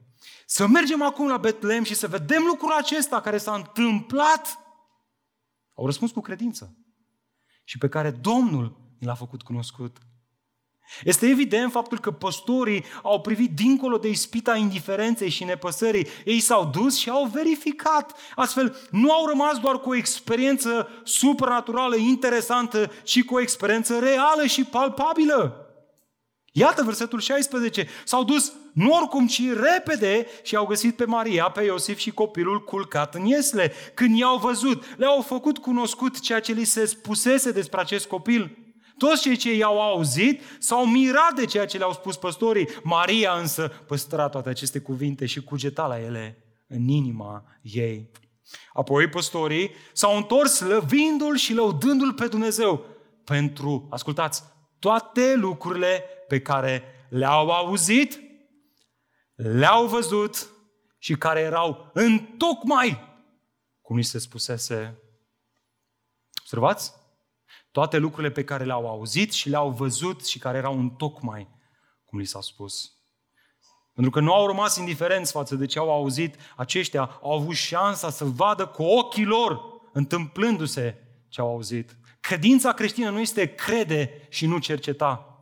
Să 0.47 0.67
mergem 0.67 1.03
acum 1.03 1.29
la 1.29 1.37
Betlehem 1.37 1.83
și 1.83 1.95
să 1.95 2.09
vedem 2.09 2.43
lucrul 2.43 2.73
acesta 2.73 3.21
care 3.21 3.39
s-a 3.39 3.55
întâmplat. 3.55 4.59
Au 5.75 5.85
răspuns 5.87 6.11
cu 6.11 6.21
credință 6.21 6.77
și 7.65 7.79
pe 7.79 7.89
care 7.89 8.11
Domnul 8.11 8.81
l-a 8.99 9.15
făcut 9.15 9.43
cunoscut. 9.43 9.99
Este 11.05 11.27
evident 11.27 11.71
faptul 11.71 11.99
că 11.99 12.11
păstorii 12.11 12.85
au 13.03 13.21
privit 13.21 13.51
dincolo 13.51 13.99
de 13.99 14.09
ispita 14.09 14.57
indiferenței 14.57 15.29
și 15.29 15.45
nepăsării. 15.45 16.07
Ei 16.25 16.41
s-au 16.41 16.71
dus 16.73 16.99
și 16.99 17.11
au 17.11 17.31
verificat. 17.33 18.17
Astfel, 18.37 18.77
nu 18.91 19.13
au 19.13 19.27
rămas 19.27 19.59
doar 19.59 19.81
cu 19.81 19.91
o 19.91 19.95
experiență 19.95 20.89
supranaturală 21.05 21.97
interesantă, 21.97 22.93
ci 23.03 23.25
cu 23.25 23.35
o 23.35 23.41
experiență 23.41 23.99
reală 23.99 24.47
și 24.47 24.65
palpabilă. 24.65 25.65
Iată 26.53 26.83
versetul 26.83 27.21
16. 27.21 27.87
S-au 28.05 28.25
dus 28.25 28.53
nu 28.73 28.93
oricum, 28.93 29.27
ci 29.27 29.43
repede 29.53 30.27
și 30.43 30.57
au 30.57 30.67
găsit 30.67 30.97
pe 30.97 31.05
Maria, 31.05 31.45
pe 31.51 31.63
Iosif 31.63 31.99
și 31.99 32.11
copilul 32.11 32.65
culcat 32.65 33.15
în 33.15 33.25
iesle. 33.25 33.73
Când 33.95 34.19
i-au 34.19 34.39
văzut, 34.39 34.85
le-au 34.97 35.23
făcut 35.23 35.59
cunoscut 35.59 36.21
ceea 36.21 36.41
ce 36.41 36.53
li 36.53 36.65
se 36.65 36.85
spusese 36.85 37.51
despre 37.51 37.81
acest 37.81 38.07
copil. 38.07 38.59
Toți 39.01 39.23
cei 39.23 39.37
ce 39.37 39.55
i-au 39.55 39.81
auzit 39.81 40.43
s-au 40.59 40.87
mirat 40.87 41.35
de 41.35 41.45
ceea 41.45 41.67
ce 41.67 41.79
le-au 41.79 41.93
spus 41.93 42.17
păstorii. 42.17 42.69
Maria 42.83 43.33
însă 43.33 43.69
păstra 43.69 44.29
toate 44.29 44.49
aceste 44.49 44.81
cuvinte 44.81 45.27
și 45.27 45.43
cugeta 45.43 45.87
la 45.87 46.01
ele 46.01 46.45
în 46.67 46.89
inima 46.89 47.45
ei. 47.63 48.11
Apoi 48.73 49.09
păstorii 49.09 49.71
s-au 49.93 50.17
întors 50.17 50.61
lăvindu-l 50.61 51.37
și 51.37 51.55
lăudându-l 51.55 52.13
pe 52.13 52.27
Dumnezeu 52.27 52.85
pentru, 53.25 53.87
ascultați, 53.91 54.43
toate 54.79 55.35
lucrurile 55.37 56.05
pe 56.29 56.41
care 56.41 56.83
le-au 57.09 57.51
auzit, 57.51 58.21
le-au 59.35 59.87
văzut 59.87 60.51
și 60.99 61.17
care 61.17 61.41
erau 61.41 61.91
în 61.93 62.19
tocmai 62.19 63.09
cum 63.81 63.97
ni 63.97 64.05
se 64.05 64.19
spusese. 64.19 64.99
Observați? 66.41 67.00
Toate 67.71 67.97
lucrurile 67.97 68.33
pe 68.33 68.45
care 68.45 68.65
le-au 68.65 68.89
auzit 68.89 69.33
și 69.33 69.49
le-au 69.49 69.71
văzut 69.71 70.27
și 70.27 70.39
care 70.39 70.59
erau 70.59 70.79
în 70.79 70.91
tocmai 70.91 71.49
cum 72.05 72.19
li 72.19 72.25
s-a 72.25 72.41
spus. 72.41 72.95
Pentru 73.93 74.13
că 74.13 74.21
nu 74.21 74.35
au 74.35 74.47
rămas 74.47 74.77
indiferenți 74.77 75.33
față 75.33 75.55
de 75.55 75.67
ce 75.67 75.79
au 75.79 75.91
auzit, 75.93 76.37
aceștia 76.57 77.05
au 77.23 77.33
avut 77.33 77.55
șansa 77.55 78.11
să 78.11 78.25
vadă 78.25 78.67
cu 78.67 78.83
ochii 78.83 79.25
lor, 79.25 79.61
întâmplându-se 79.93 80.99
ce 81.29 81.41
au 81.41 81.49
auzit. 81.49 81.97
Credința 82.21 82.73
creștină 82.73 83.11
nu 83.11 83.21
este 83.21 83.55
crede 83.55 84.27
și 84.29 84.47
nu 84.47 84.59
cerceta, 84.59 85.41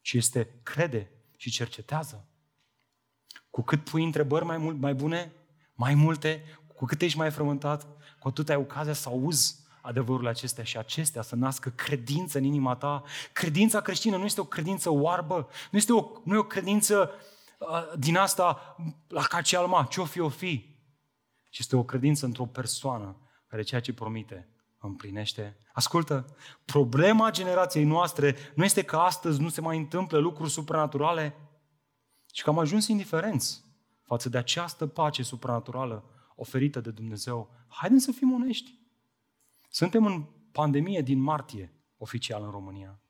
ci 0.00 0.12
este 0.12 0.60
crede 0.62 1.10
și 1.36 1.50
cercetează. 1.50 2.28
Cu 3.50 3.62
cât 3.62 3.84
pui 3.84 4.04
întrebări 4.04 4.44
mai, 4.44 4.56
mult, 4.56 4.80
mai 4.80 4.94
bune, 4.94 5.32
mai 5.74 5.94
multe, 5.94 6.44
cu 6.74 6.84
cât 6.84 7.00
ești 7.00 7.18
mai 7.18 7.30
frământat, 7.30 7.86
cu 8.18 8.28
atât 8.28 8.48
ai 8.48 8.56
ocazia 8.56 8.92
să 8.92 9.08
auzi 9.08 9.63
adevărurile 9.84 10.28
acestea 10.28 10.64
și 10.64 10.78
acestea 10.78 11.22
să 11.22 11.34
nască 11.34 11.68
credință 11.68 12.38
în 12.38 12.44
inima 12.44 12.76
ta. 12.76 13.02
Credința 13.32 13.80
creștină 13.80 14.16
nu 14.16 14.24
este 14.24 14.40
o 14.40 14.44
credință 14.44 14.90
oarbă, 14.90 15.48
nu, 15.70 15.78
este 15.78 15.92
o, 15.92 16.10
nu 16.24 16.34
e 16.34 16.38
o 16.38 16.44
credință 16.44 17.10
uh, 17.58 17.98
din 17.98 18.16
asta 18.16 18.76
la 19.08 19.22
ca 19.22 19.40
ce 19.40 19.56
alma, 19.56 19.86
ce 19.90 20.00
o 20.00 20.04
fi, 20.04 20.20
o 20.20 20.28
fi. 20.28 20.76
Ci 21.50 21.58
este 21.58 21.76
o 21.76 21.84
credință 21.84 22.26
într-o 22.26 22.44
persoană 22.44 23.16
care 23.46 23.62
ceea 23.62 23.80
ce 23.80 23.92
promite 23.92 24.48
împlinește. 24.78 25.56
Ascultă, 25.72 26.36
problema 26.64 27.30
generației 27.30 27.84
noastre 27.84 28.36
nu 28.54 28.64
este 28.64 28.82
că 28.82 28.96
astăzi 28.96 29.40
nu 29.40 29.48
se 29.48 29.60
mai 29.60 29.76
întâmplă 29.76 30.18
lucruri 30.18 30.50
supranaturale, 30.50 31.36
ci 32.26 32.42
că 32.42 32.50
am 32.50 32.58
ajuns 32.58 32.86
indiferenți 32.86 33.64
față 34.02 34.28
de 34.28 34.38
această 34.38 34.86
pace 34.86 35.22
supranaturală 35.22 36.04
oferită 36.36 36.80
de 36.80 36.90
Dumnezeu. 36.90 37.50
Haideți 37.68 38.04
să 38.04 38.12
fim 38.12 38.32
onești. 38.32 38.82
Suntem 39.74 40.06
în 40.06 40.22
pandemie 40.52 41.00
din 41.00 41.18
martie, 41.18 41.74
oficial 41.96 42.42
în 42.42 42.50
România. 42.50 43.00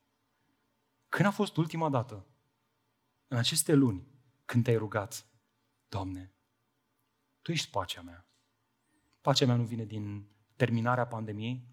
Când 1.09 1.29
a 1.29 1.31
fost 1.31 1.57
ultima 1.57 1.89
dată, 1.89 2.27
în 3.27 3.37
aceste 3.37 3.75
luni, 3.75 4.07
când 4.45 4.65
te-ai 4.65 4.77
rugat, 4.77 5.27
Doamne, 5.89 6.35
Tu 7.43 7.53
ești 7.53 7.71
pacea 7.71 8.03
mea. 8.03 8.29
Pacea 9.21 9.47
mea 9.47 9.57
nu 9.57 9.65
vine 9.65 9.85
din 9.85 10.29
terminarea 10.57 11.07
pandemiei. 11.07 11.69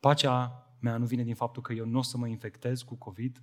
Pacea 0.00 0.66
mea 0.80 0.96
nu 0.96 1.06
vine 1.06 1.22
din 1.22 1.34
faptul 1.34 1.62
că 1.62 1.72
eu 1.72 1.86
nu 1.86 1.98
o 1.98 2.02
să 2.02 2.16
mă 2.16 2.26
infectez 2.26 2.82
cu 2.82 2.96
COVID. 2.96 3.42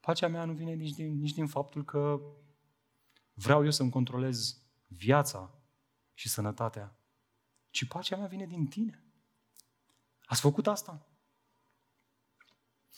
Pacea 0.00 0.28
mea 0.28 0.44
nu 0.44 0.52
vine 0.52 0.72
nici 0.72 0.94
din, 0.94 1.18
nici 1.18 1.34
din 1.34 1.46
faptul 1.46 1.84
că 1.84 2.20
vreau 3.32 3.64
eu 3.64 3.70
să-mi 3.70 3.90
controlez 3.90 4.62
viața 4.86 5.54
și 6.14 6.28
sănătatea 6.28 6.98
ci 7.70 7.86
pacea 7.86 8.16
mea 8.16 8.26
vine 8.26 8.46
din 8.46 8.66
tine. 8.66 9.02
Ați 10.24 10.40
făcut 10.40 10.66
asta? 10.66 11.06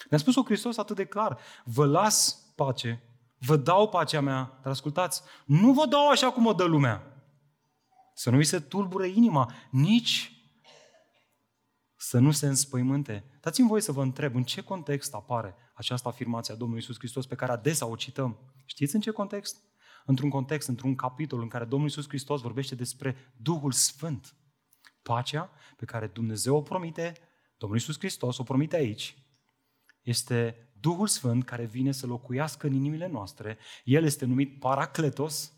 Ne-a 0.08 0.18
spus-o 0.18 0.42
Hristos 0.42 0.76
atât 0.76 0.96
de 0.96 1.04
clar. 1.04 1.38
Vă 1.64 1.86
las 1.86 2.46
pace, 2.54 3.02
vă 3.38 3.56
dau 3.56 3.88
pacea 3.88 4.20
mea, 4.20 4.58
dar 4.62 4.72
ascultați, 4.72 5.22
nu 5.46 5.72
vă 5.72 5.86
dau 5.86 6.08
așa 6.08 6.32
cum 6.32 6.46
o 6.46 6.52
dă 6.52 6.64
lumea. 6.64 7.24
Să 8.14 8.30
nu 8.30 8.36
vi 8.36 8.44
se 8.44 8.60
tulbure 8.60 9.08
inima, 9.08 9.52
nici 9.70 10.34
să 11.96 12.18
nu 12.18 12.30
se 12.30 12.46
înspăimânte. 12.46 13.24
Dați-mi 13.40 13.68
voie 13.68 13.82
să 13.82 13.92
vă 13.92 14.02
întreb, 14.02 14.34
în 14.34 14.42
ce 14.42 14.62
context 14.62 15.14
apare 15.14 15.54
această 15.74 16.08
afirmație 16.08 16.54
a 16.54 16.56
Domnului 16.56 16.82
Isus 16.82 16.98
Hristos 16.98 17.26
pe 17.26 17.34
care 17.34 17.52
adesea 17.52 17.86
o 17.86 17.96
cităm? 17.96 18.38
Știți 18.64 18.94
în 18.94 19.00
ce 19.00 19.10
context? 19.10 19.56
Într-un 20.04 20.30
context, 20.30 20.68
într-un 20.68 20.94
capitol 20.94 21.40
în 21.40 21.48
care 21.48 21.64
Domnul 21.64 21.88
Isus 21.88 22.08
Hristos 22.08 22.40
vorbește 22.40 22.74
despre 22.74 23.32
Duhul 23.36 23.72
Sfânt. 23.72 24.34
Pacea 25.02 25.50
pe 25.76 25.84
care 25.84 26.06
Dumnezeu 26.06 26.56
o 26.56 26.62
promite, 26.62 27.12
Domnul 27.56 27.78
Iisus 27.78 27.98
Hristos 27.98 28.38
o 28.38 28.42
promite 28.42 28.76
aici, 28.76 29.16
este 30.02 30.70
Duhul 30.80 31.06
Sfânt 31.06 31.44
care 31.44 31.64
vine 31.64 31.92
să 31.92 32.06
locuiască 32.06 32.66
în 32.66 32.72
inimile 32.72 33.06
noastre. 33.06 33.58
El 33.84 34.04
este 34.04 34.24
numit 34.24 34.60
Paracletos, 34.60 35.52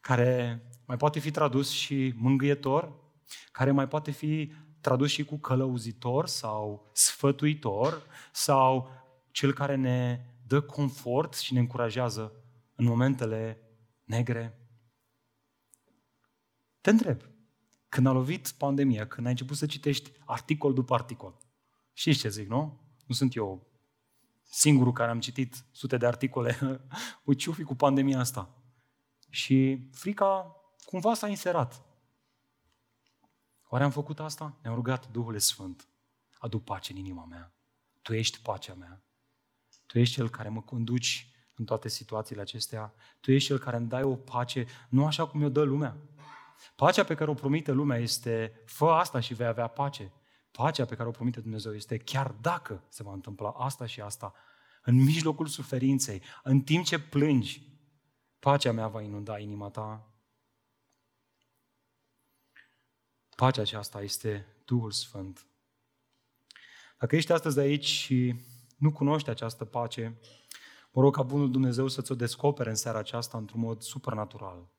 care 0.00 0.62
mai 0.86 0.96
poate 0.96 1.18
fi 1.18 1.30
tradus 1.30 1.70
și 1.70 2.12
mângâietor, 2.16 2.92
care 3.52 3.70
mai 3.70 3.88
poate 3.88 4.10
fi 4.10 4.52
tradus 4.80 5.10
și 5.10 5.24
cu 5.24 5.38
călăuzitor 5.38 6.26
sau 6.26 6.90
sfătuitor 6.92 8.06
sau 8.32 8.90
cel 9.30 9.52
care 9.52 9.74
ne 9.74 10.20
dă 10.46 10.60
confort 10.60 11.34
și 11.34 11.52
ne 11.52 11.58
încurajează 11.58 12.32
în 12.74 12.84
momentele 12.84 13.60
negre. 14.04 14.58
Te 16.80 16.90
întreb, 16.90 17.20
când 17.96 18.08
a 18.08 18.12
lovit 18.12 18.50
pandemia, 18.50 19.06
când 19.06 19.26
ai 19.26 19.32
început 19.32 19.56
să 19.56 19.66
citești 19.66 20.12
articol 20.24 20.74
după 20.74 20.94
articol, 20.94 21.36
știți 21.92 22.18
ce 22.18 22.28
zic, 22.28 22.48
nu? 22.48 22.80
Nu 23.06 23.14
sunt 23.14 23.34
eu 23.34 23.66
singurul 24.42 24.92
care 24.92 25.10
am 25.10 25.20
citit 25.20 25.64
sute 25.72 25.96
de 25.96 26.06
articole. 26.06 26.58
Uite 27.24 27.40
ce 27.40 27.62
cu 27.62 27.74
pandemia 27.74 28.18
asta. 28.18 28.62
Și 29.30 29.88
frica 29.92 30.56
cumva 30.84 31.14
s-a 31.14 31.28
inserat. 31.28 31.84
Oare 33.68 33.84
am 33.84 33.90
făcut 33.90 34.20
asta? 34.20 34.58
Ne-am 34.62 34.74
rugat 34.74 35.10
Duhul 35.10 35.38
Sfânt. 35.38 35.88
Adu 36.38 36.58
pace 36.60 36.92
în 36.92 36.98
inima 36.98 37.24
mea. 37.24 37.54
Tu 38.02 38.14
ești 38.14 38.40
pacea 38.40 38.74
mea. 38.74 39.04
Tu 39.86 39.98
ești 39.98 40.14
Cel 40.14 40.30
care 40.30 40.48
mă 40.48 40.60
conduci 40.60 41.30
în 41.54 41.64
toate 41.64 41.88
situațiile 41.88 42.40
acestea. 42.40 42.94
Tu 43.20 43.32
ești 43.32 43.48
Cel 43.48 43.58
care 43.58 43.76
îmi 43.76 43.88
dai 43.88 44.02
o 44.02 44.14
pace, 44.16 44.66
nu 44.88 45.06
așa 45.06 45.26
cum 45.26 45.40
mi-o 45.40 45.48
dă 45.48 45.62
lumea. 45.62 45.96
Pacea 46.76 47.04
pe 47.04 47.14
care 47.14 47.30
o 47.30 47.34
promite 47.34 47.72
lumea 47.72 47.98
este, 47.98 48.62
fă 48.66 48.90
asta 48.90 49.20
și 49.20 49.34
vei 49.34 49.46
avea 49.46 49.66
pace. 49.66 50.12
Pacea 50.50 50.84
pe 50.84 50.94
care 50.94 51.08
o 51.08 51.12
promite 51.12 51.40
Dumnezeu 51.40 51.74
este, 51.74 51.96
chiar 51.96 52.30
dacă 52.30 52.84
se 52.88 53.02
va 53.02 53.12
întâmpla 53.12 53.50
asta 53.50 53.86
și 53.86 54.00
asta, 54.00 54.34
în 54.82 54.94
mijlocul 54.94 55.46
suferinței, 55.46 56.22
în 56.42 56.60
timp 56.60 56.84
ce 56.84 56.98
plângi, 56.98 57.62
pacea 58.38 58.72
mea 58.72 58.88
va 58.88 59.02
inunda 59.02 59.38
inima 59.38 59.70
ta. 59.70 60.10
Pacea 63.36 63.60
aceasta 63.60 64.02
este 64.02 64.46
Duhul 64.64 64.90
Sfânt. 64.90 65.46
Dacă 66.98 67.16
ești 67.16 67.32
astăzi 67.32 67.58
aici 67.58 67.84
și 67.84 68.34
nu 68.76 68.92
cunoști 68.92 69.30
această 69.30 69.64
pace, 69.64 70.20
mă 70.92 71.02
rog 71.02 71.14
ca 71.14 71.22
Bunul 71.22 71.50
Dumnezeu 71.50 71.88
să 71.88 72.02
ți-o 72.02 72.14
descopere 72.14 72.68
în 72.68 72.74
seara 72.74 72.98
aceasta 72.98 73.38
într-un 73.38 73.60
mod 73.60 73.82
supernatural. 73.82 74.75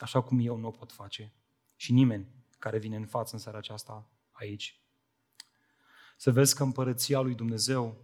Așa 0.00 0.20
cum 0.20 0.38
eu 0.38 0.56
nu 0.56 0.66
o 0.66 0.70
pot 0.70 0.92
face. 0.92 1.32
Și 1.76 1.92
nimeni 1.92 2.26
care 2.58 2.78
vine 2.78 2.96
în 2.96 3.06
față 3.06 3.34
în 3.34 3.40
seara 3.40 3.58
aceasta 3.58 4.08
aici. 4.32 4.80
Să 6.16 6.32
vezi 6.32 6.54
că 6.54 6.62
împărăția 6.62 7.20
lui 7.20 7.34
Dumnezeu 7.34 7.96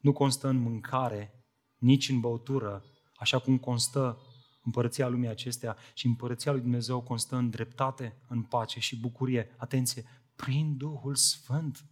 nu 0.00 0.12
constă 0.12 0.48
în 0.48 0.56
mâncare, 0.56 1.44
nici 1.78 2.08
în 2.08 2.20
băutură, 2.20 2.84
așa 3.16 3.38
cum 3.38 3.58
constă 3.58 4.20
împărăția 4.62 5.08
lumii 5.08 5.28
acestea, 5.28 5.76
și 5.94 6.06
împărăția 6.06 6.52
lui 6.52 6.60
Dumnezeu 6.60 7.00
constă 7.00 7.36
în 7.36 7.50
dreptate, 7.50 8.16
în 8.28 8.42
pace 8.42 8.80
și 8.80 9.00
bucurie. 9.00 9.54
Atenție, 9.56 10.04
prin 10.36 10.76
Duhul 10.76 11.14
Sfânt. 11.14 11.84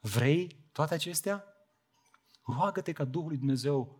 Vrei 0.00 0.68
toate 0.72 0.94
acestea? 0.94 1.44
Roagă-te 2.42 2.92
ca 2.92 3.04
Duhul 3.04 3.28
lui 3.28 3.36
Dumnezeu 3.36 3.98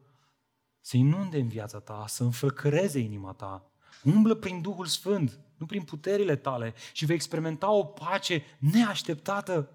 să 0.80 0.96
inunde 0.96 1.38
în 1.38 1.48
viața 1.48 1.80
ta, 1.80 2.04
să 2.06 2.22
înflăcăreze 2.24 2.98
inima 2.98 3.32
ta. 3.32 3.67
Umblă 4.02 4.34
prin 4.34 4.60
Duhul 4.60 4.86
Sfânt, 4.86 5.38
nu 5.56 5.66
prin 5.66 5.82
puterile 5.82 6.36
tale 6.36 6.74
și 6.92 7.04
vei 7.04 7.14
experimenta 7.14 7.70
o 7.70 7.84
pace 7.84 8.42
neașteptată. 8.58 9.70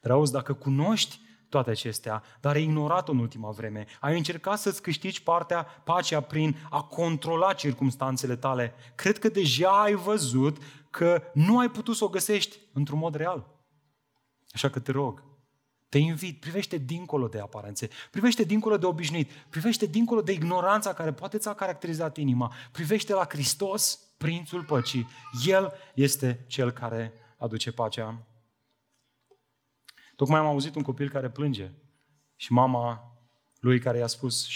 Dar 0.00 0.12
auzi, 0.12 0.32
dacă 0.32 0.52
cunoști 0.52 1.20
toate 1.48 1.70
acestea, 1.70 2.22
dar 2.40 2.54
ai 2.54 2.62
ignorat-o 2.62 3.12
în 3.12 3.18
ultima 3.18 3.50
vreme. 3.50 3.86
Ai 4.00 4.16
încercat 4.16 4.58
să-ți 4.58 4.82
câștigi 4.82 5.22
partea, 5.22 5.62
pacea 5.62 6.20
prin 6.20 6.56
a 6.70 6.82
controla 6.82 7.52
circumstanțele 7.52 8.36
tale. 8.36 8.74
Cred 8.94 9.18
că 9.18 9.28
deja 9.28 9.82
ai 9.82 9.94
văzut 9.94 10.56
că 10.90 11.22
nu 11.34 11.58
ai 11.58 11.70
putut 11.70 11.96
să 11.96 12.04
o 12.04 12.08
găsești 12.08 12.58
într-un 12.72 12.98
mod 12.98 13.14
real. 13.14 13.46
Așa 14.52 14.68
că 14.70 14.78
te 14.78 14.92
rog, 14.92 15.22
te 15.88 15.98
invit, 15.98 16.40
privește 16.40 16.76
dincolo 16.76 17.28
de 17.28 17.40
aparențe, 17.40 17.88
privește 18.10 18.42
dincolo 18.42 18.76
de 18.76 18.86
obișnuit, 18.86 19.30
privește 19.30 19.86
dincolo 19.86 20.22
de 20.22 20.32
ignoranța 20.32 20.92
care 20.92 21.12
poate 21.12 21.38
ți-a 21.38 21.54
caracterizat 21.54 22.16
inima, 22.16 22.52
privește 22.72 23.12
la 23.12 23.26
Hristos, 23.28 24.00
Prințul 24.16 24.64
Păcii. 24.64 25.08
El 25.46 25.72
este 25.94 26.44
Cel 26.46 26.70
care 26.70 27.12
aduce 27.36 27.72
pacea. 27.72 28.26
Tocmai 30.16 30.38
am 30.38 30.46
auzit 30.46 30.74
un 30.74 30.82
copil 30.82 31.10
care 31.10 31.30
plânge 31.30 31.72
și 32.36 32.52
mama 32.52 33.18
lui 33.60 33.80
care 33.80 33.98
i-a 33.98 34.06
spus 34.06 34.46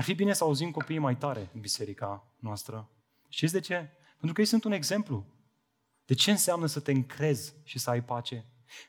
ar 0.00 0.06
fi 0.06 0.14
bine 0.14 0.32
să 0.32 0.44
auzim 0.44 0.70
copiii 0.70 0.98
mai 0.98 1.16
tare 1.16 1.50
în 1.54 1.60
biserica 1.60 2.32
noastră. 2.38 2.90
Știți 3.28 3.52
de 3.52 3.60
ce? 3.60 3.74
Pentru 4.10 4.32
că 4.32 4.40
ei 4.40 4.46
sunt 4.46 4.64
un 4.64 4.72
exemplu. 4.72 5.26
De 6.04 6.14
ce 6.14 6.30
înseamnă 6.30 6.66
să 6.66 6.80
te 6.80 6.92
încrezi 6.92 7.54
și 7.64 7.78
să 7.78 7.90
ai 7.90 8.04
pace? 8.04 8.44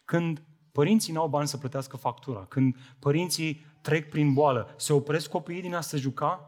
Când 0.06 0.44
părinții 0.72 1.14
n-au 1.14 1.28
bani 1.28 1.48
să 1.48 1.58
plătească 1.58 1.98
factura, 1.98 2.46
când 2.46 2.76
părinții 3.00 3.66
trec 3.82 4.10
prin 4.10 4.34
boală, 4.34 4.74
se 4.78 4.94
opresc 4.94 5.30
copiii 5.30 5.62
din 5.62 5.76
a 5.76 5.82
se 5.82 5.98
juca? 5.98 6.46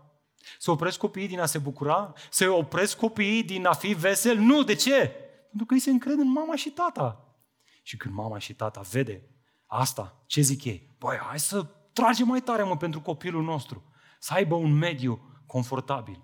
Se 0.59 0.71
opresc 0.71 0.97
copiii 0.97 1.27
din 1.27 1.39
a 1.39 1.45
se 1.45 1.57
bucura? 1.57 2.13
Se 2.29 2.47
opresc 2.47 2.97
copiii 2.97 3.43
din 3.43 3.65
a 3.65 3.73
fi 3.73 3.93
vesel? 3.93 4.38
Nu, 4.38 4.63
de 4.63 4.75
ce? 4.75 5.12
Pentru 5.47 5.65
că 5.65 5.73
ei 5.73 5.79
se 5.79 5.89
încred 5.89 6.17
în 6.17 6.31
mama 6.31 6.55
și 6.55 6.69
tata. 6.69 7.38
Și 7.83 7.97
când 7.97 8.13
mama 8.13 8.38
și 8.38 8.53
tata 8.53 8.81
vede 8.91 9.27
asta, 9.65 10.23
ce 10.25 10.41
zic 10.41 10.63
ei? 10.63 10.95
Băi, 10.99 11.17
hai 11.17 11.39
să 11.39 11.65
tragem 11.93 12.27
mai 12.27 12.41
tare, 12.41 12.63
mă, 12.63 12.77
pentru 12.77 13.01
copilul 13.01 13.43
nostru. 13.43 13.83
Să 14.19 14.33
aibă 14.33 14.55
un 14.55 14.73
mediu 14.73 15.41
confortabil. 15.45 16.23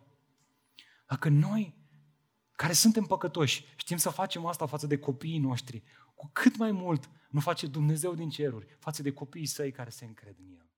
Dacă 1.08 1.30
noi, 1.30 1.78
care 2.52 2.74
suntem 2.74 3.04
păcătoși, 3.04 3.66
știm 3.76 3.98
să 3.98 4.10
facem 4.10 4.46
asta 4.46 4.66
față 4.66 4.88
de 4.88 4.98
copiii 4.98 5.40
noștri, 5.40 5.84
cu 6.16 6.30
cât 6.34 6.58
mai 6.58 6.72
mult 6.72 7.10
nu 7.30 7.40
face 7.40 7.68
Dumnezeu 7.68 8.16
din 8.16 8.30
ceruri 8.30 8.76
față 8.80 9.02
de 9.02 9.12
copiii 9.12 9.46
săi 9.46 9.72
care 9.72 9.90
se 9.90 10.06
încred 10.06 10.36
în 10.40 10.52
El. 10.60 10.69